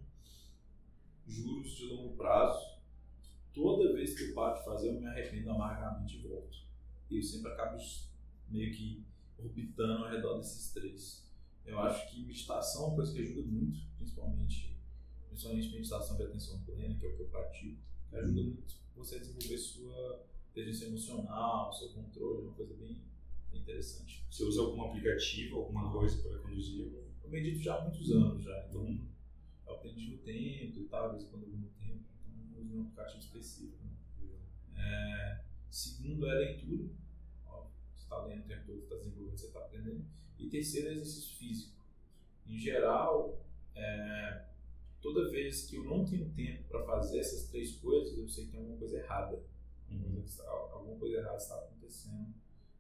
juros 1.26 1.72
de 1.72 1.86
longo 1.86 2.16
prazo. 2.16 2.78
Toda 3.54 3.94
vez 3.94 4.16
que 4.16 4.30
eu 4.30 4.34
paro 4.34 4.60
de 4.60 4.66
fazer, 4.66 4.90
eu 4.90 5.00
me 5.00 5.08
arrependo 5.08 5.50
amargamente 5.52 6.18
e 6.18 6.22
volto. 6.22 6.58
E 7.10 7.18
eu 7.18 7.24
sempre 7.24 7.52
acabo 7.52 7.78
meio 8.50 8.72
que 8.74 9.06
orbitando 9.38 10.04
ao 10.04 10.12
redor 10.12 10.38
desses 10.38 10.72
três. 10.74 11.28
Eu 11.66 11.80
acho 11.80 12.10
que 12.10 12.22
meditação 12.24 12.84
é 12.84 12.88
uma 12.88 12.96
coisa 12.96 13.14
que 13.14 13.20
ajuda 13.20 13.42
muito, 13.42 13.80
principalmente, 13.98 14.78
principalmente 15.28 15.72
meditação 15.72 16.18
de 16.18 16.24
atenção 16.24 16.62
plena, 16.64 16.96
que 16.96 17.06
é 17.06 17.10
o 17.10 17.16
que 17.16 17.22
eu 17.24 17.28
pratico, 17.28 17.82
que 18.10 18.16
ajuda 18.16 18.42
muito 18.42 18.76
você 18.96 19.16
a 19.16 19.20
desenvolver 19.20 19.58
sua 19.58 20.26
inteligência 20.58 20.88
emocional, 20.88 21.72
seu 21.72 21.90
controle, 21.90 22.40
é 22.40 22.44
uma 22.46 22.54
coisa 22.54 22.74
bem, 22.74 23.00
bem 23.52 23.62
interessante. 23.62 24.26
Você 24.30 24.44
usa 24.44 24.62
algum 24.62 24.82
aplicativo, 24.86 25.58
alguma 25.58 25.92
coisa 25.92 26.18
para 26.24 26.40
conduzir? 26.40 26.92
Eu 27.24 27.30
medito 27.30 27.60
já 27.60 27.76
há 27.76 27.84
muitos 27.84 28.12
anos 28.12 28.44
já, 28.44 28.66
então 28.68 29.00
eu 29.68 29.74
aprendi 29.76 30.12
no 30.12 30.18
tempo 30.20 30.80
e 30.80 30.86
tal, 30.86 31.06
às 31.06 31.12
vezes 31.14 31.30
quando 31.30 31.44
eu 31.44 31.50
no 31.50 31.68
tempo, 31.68 32.06
então 32.20 32.58
eu 32.58 32.64
uso 32.64 32.76
um 32.76 32.82
aplicativo 32.82 33.20
específico. 33.20 33.84
Né? 33.84 33.92
É, 34.76 35.44
segundo 35.70 36.26
é 36.28 36.34
leitura, 36.34 36.90
ó, 37.46 37.68
você 37.94 38.04
está 38.04 38.26
lendo 38.26 38.46
o 38.46 38.48
tempo 38.48 38.66
todo, 38.66 38.80
está 38.80 38.96
desenvolvendo, 38.96 39.38
você 39.38 39.48
está 39.48 39.60
aprendendo. 39.60 40.06
E 40.40 40.50
terceiro 40.50 40.88
é 40.88 40.92
exercício 40.94 41.36
físico. 41.36 41.78
Em 42.48 42.58
geral, 42.58 43.46
é, 43.76 44.46
toda 45.02 45.30
vez 45.30 45.66
que 45.66 45.76
eu 45.76 45.84
não 45.84 46.04
tenho 46.06 46.30
tempo 46.32 46.64
para 46.70 46.84
fazer 46.84 47.20
essas 47.20 47.50
três 47.50 47.76
coisas, 47.76 48.18
eu 48.18 48.28
sei 48.28 48.46
que 48.46 48.52
tem 48.52 48.60
alguma 48.60 48.80
coisa 48.80 48.98
errada. 48.98 49.44
Está- 50.26 50.50
alguma 50.74 50.98
coisa 51.00 51.18
errada 51.18 51.38
está 51.38 51.56
acontecendo 51.56 52.34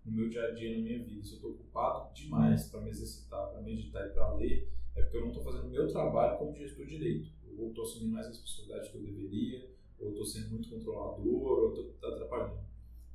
no 0.05 0.11
meu 0.11 0.29
dia 0.29 0.43
a 0.47 0.51
dia, 0.51 0.75
na 0.77 0.83
minha 0.83 1.03
vida. 1.03 1.23
Se 1.23 1.31
eu 1.31 1.35
estou 1.37 1.51
ocupado 1.51 2.13
demais 2.13 2.69
para 2.69 2.81
me 2.81 2.89
exercitar, 2.89 3.49
para 3.49 3.61
meditar 3.61 4.07
e 4.07 4.09
para 4.11 4.33
ler, 4.35 4.71
é 4.95 5.01
porque 5.01 5.17
eu 5.17 5.21
não 5.21 5.29
estou 5.29 5.43
fazendo 5.43 5.67
o 5.67 5.69
meu 5.69 5.87
trabalho 5.87 6.37
como 6.37 6.55
gestor 6.55 6.85
direito. 6.85 7.29
Ou 7.57 7.69
estou 7.69 7.83
assumindo 7.85 8.11
mais 8.13 8.27
responsabilidade 8.27 8.89
que 8.91 8.97
eu 8.97 9.01
deveria, 9.01 9.69
ou 9.99 10.09
estou 10.09 10.25
sendo 10.25 10.49
muito 10.51 10.69
controlador, 10.69 11.25
ou 11.25 11.69
estou 11.73 12.09
atrapalhando. 12.13 12.59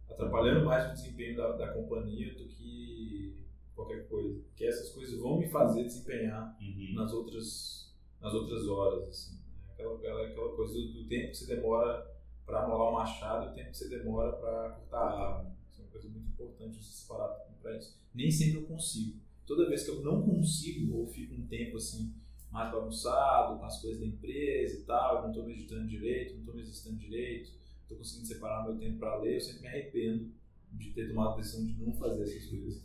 Atrapalhando 0.08 0.64
mais 0.66 0.90
o 0.90 0.94
desempenho 0.94 1.36
da, 1.36 1.52
da 1.56 1.72
companhia 1.72 2.34
do 2.34 2.44
que 2.48 3.44
qualquer 3.74 4.08
coisa. 4.08 4.40
Porque 4.48 4.64
essas 4.64 4.90
coisas 4.90 5.18
vão 5.18 5.38
me 5.38 5.48
fazer 5.48 5.84
desempenhar 5.84 6.56
Uhum. 6.60 6.94
nas 6.94 7.12
outras, 7.12 7.94
nas 8.20 8.34
outras 8.34 8.66
horas. 8.66 9.08
Assim, 9.08 9.36
né? 9.36 9.40
aquela, 9.72 10.26
aquela, 10.26 10.56
coisa 10.56 10.74
do 10.74 11.04
tempo 11.06 11.30
que 11.30 11.36
você 11.36 11.54
demora 11.54 12.10
para 12.52 12.64
amolar 12.64 12.90
o 12.90 12.92
machado 12.92 13.50
o 13.50 13.54
tempo 13.54 13.70
que 13.70 13.78
você 13.78 13.88
demora 13.88 14.30
para 14.32 14.72
cortar 14.72 14.98
a 14.98 15.36
árvore. 15.36 15.54
Isso 15.70 15.80
é 15.80 15.84
uma 15.84 15.90
coisa 15.90 16.08
muito 16.10 16.28
importante 16.28 16.84
você 16.84 16.92
separar 16.92 17.28
para 17.62 17.78
isso. 17.78 17.98
Nem 18.14 18.30
sempre 18.30 18.58
eu 18.58 18.66
consigo. 18.66 19.18
Toda 19.46 19.70
vez 19.70 19.84
que 19.84 19.90
eu 19.90 20.02
não 20.02 20.20
consigo, 20.20 20.98
ou 20.98 21.06
fico 21.06 21.34
um 21.34 21.46
tempo 21.46 21.78
assim, 21.78 22.14
mais 22.50 22.70
bagunçado, 22.70 23.58
com 23.58 23.64
as 23.64 23.80
coisas 23.80 24.00
da 24.00 24.06
empresa 24.06 24.80
e 24.80 24.82
tal, 24.82 25.16
eu 25.16 25.22
não 25.22 25.30
estou 25.30 25.46
meditando 25.46 25.88
direito, 25.88 26.34
não 26.34 26.40
estou 26.40 26.54
me 26.54 26.60
exercitando 26.60 26.96
direito, 26.98 27.52
estou 27.80 27.96
conseguindo 27.96 28.26
separar 28.26 28.64
meu 28.64 28.76
tempo 28.76 28.98
para 28.98 29.16
ler, 29.16 29.36
eu 29.36 29.40
sempre 29.40 29.62
me 29.62 29.68
arrependo 29.68 30.30
de 30.72 30.90
ter 30.90 31.08
tomado 31.08 31.32
a 31.32 31.36
decisão 31.36 31.64
de 31.64 31.72
não 31.82 31.94
fazer 31.94 32.22
essas 32.22 32.50
coisas. 32.50 32.84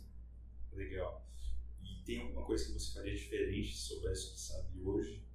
Legal. 0.72 1.26
E 1.82 2.02
tem 2.06 2.22
alguma 2.22 2.42
coisa 2.46 2.64
que 2.64 2.72
você 2.72 2.94
faria 2.94 3.14
diferente 3.14 3.76
se 3.76 3.88
soubesse 3.88 4.28
o 4.28 4.32
que 4.32 4.40
sabe 4.40 4.80
hoje? 4.82 5.28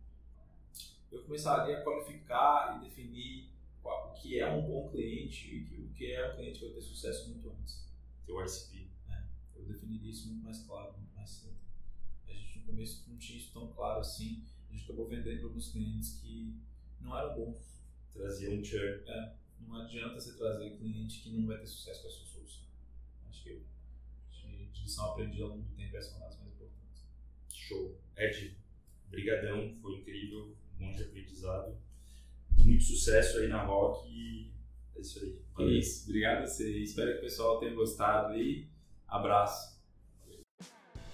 eu 1.13 1.24
começaria 1.24 1.78
a 1.78 1.82
qualificar 1.84 2.78
e 2.78 2.86
definir 2.86 3.53
o 3.91 4.13
que 4.13 4.39
é 4.39 4.50
um 4.52 4.65
bom 4.65 4.89
cliente 4.89 5.67
e 5.72 5.82
o 5.82 5.89
que 5.93 6.12
é 6.12 6.32
um 6.32 6.36
cliente 6.36 6.60
que 6.60 6.65
vai 6.65 6.76
ter 6.76 6.82
sucesso 6.82 7.30
muito 7.30 7.50
antes. 7.50 7.91
Teu 8.26 8.41
ICP? 8.43 8.93
eu 9.63 9.65
definiria 9.65 10.12
isso 10.12 10.28
muito 10.28 10.43
mais 10.43 10.60
claro, 10.65 10.93
muito 10.98 11.13
mais 11.15 11.30
cedo. 11.30 11.58
A 12.28 12.34
gente 12.34 12.60
no 12.60 12.65
começo 12.65 13.10
não 13.10 13.17
tinha 13.17 13.38
isso 13.38 13.54
tão 13.54 13.67
claro 13.74 14.00
assim, 14.00 14.43
a 14.69 14.74
gente 14.74 14.86
acabou 14.86 15.08
vendendo 15.08 15.38
para 15.39 15.48
alguns 15.48 15.72
clientes 15.72 16.19
que 16.22 16.56
não 17.00 17.17
eram 17.17 17.36
bons. 17.36 17.82
Trazia 18.12 18.52
um 18.52 18.63
churn. 18.63 19.04
É, 19.08 19.36
não 19.62 19.76
adianta 19.76 20.19
você 20.19 20.38
trazer 20.38 20.78
cliente 20.78 21.22
que 21.22 21.32
não 21.32 21.48
vai 21.48 21.58
ter 21.58 21.67
sucesso 21.67 22.02
com 22.02 22.08
a 22.08 22.12
sua 22.12 22.26
solução. 22.28 22.63
Acho 23.30 23.43
que 23.43 23.63
de, 24.32 24.65
de 24.67 24.82
lição 24.82 25.12
aprendida 25.12 25.43
ao 25.43 25.50
longo 25.50 25.63
do 25.63 25.76
tempo 25.76 25.96
essas 25.96 26.12
são 26.12 26.28
as 26.28 26.38
mais 26.38 26.52
importantes. 26.54 27.06
Show. 27.52 27.98
Ed, 28.17 28.58
brigadão, 29.10 29.76
foi 29.82 30.00
incrível, 30.00 30.56
um 30.80 30.86
monte 30.86 30.98
de 30.98 31.04
aprendizado. 31.04 31.78
Muito 32.65 32.84
sucesso 32.84 33.39
aí 33.39 33.47
na 33.47 33.63
Rock 33.63 34.08
e 34.10 34.52
é 34.95 35.02
isso 35.02 35.19
aí. 35.19 35.43
É 35.60 35.71
isso, 35.78 36.04
obrigado 36.08 36.43
a 36.43 36.47
você. 36.47 36.80
Espero 36.80 37.12
que 37.13 37.19
o 37.19 37.21
pessoal 37.21 37.60
tenha 37.60 37.73
gostado 37.73 38.36
e 38.36 38.67
abraço. 39.08 39.73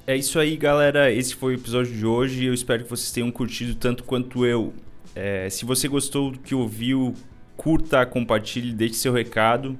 É 0.07 0.15
isso 0.15 0.39
aí, 0.39 0.55
galera. 0.57 1.11
Esse 1.11 1.35
foi 1.35 1.53
o 1.53 1.57
episódio 1.57 1.95
de 1.95 2.05
hoje. 2.05 2.45
Eu 2.45 2.53
espero 2.53 2.83
que 2.83 2.89
vocês 2.89 3.11
tenham 3.11 3.31
curtido 3.31 3.75
tanto 3.75 4.03
quanto 4.03 4.45
eu. 4.45 4.73
É, 5.15 5.49
se 5.49 5.65
você 5.65 5.87
gostou 5.87 6.31
do 6.31 6.39
que 6.39 6.55
ouviu, 6.55 7.13
curta, 7.57 8.05
compartilhe, 8.05 8.73
deixe 8.73 8.95
seu 8.95 9.13
recado. 9.13 9.77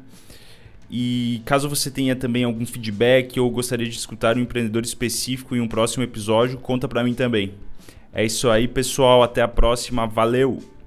E 0.91 1.41
caso 1.45 1.69
você 1.69 1.89
tenha 1.89 2.15
também 2.15 2.43
algum 2.43 2.65
feedback 2.65 3.39
ou 3.39 3.49
gostaria 3.49 3.88
de 3.88 3.95
escutar 3.95 4.38
um 4.38 4.41
empreendedor 4.41 4.84
específico 4.84 5.55
em 5.55 5.62
um 5.62 5.67
próximo 5.67 6.03
episódio, 6.03 6.58
conta 6.58 6.88
para 6.88 7.03
mim 7.03 7.13
também. 7.13 7.53
É 8.12 8.25
isso 8.25 8.49
aí, 8.49 8.67
pessoal. 8.67 9.23
Até 9.23 9.41
a 9.41 9.47
próxima. 9.47 10.05
Valeu! 10.08 10.79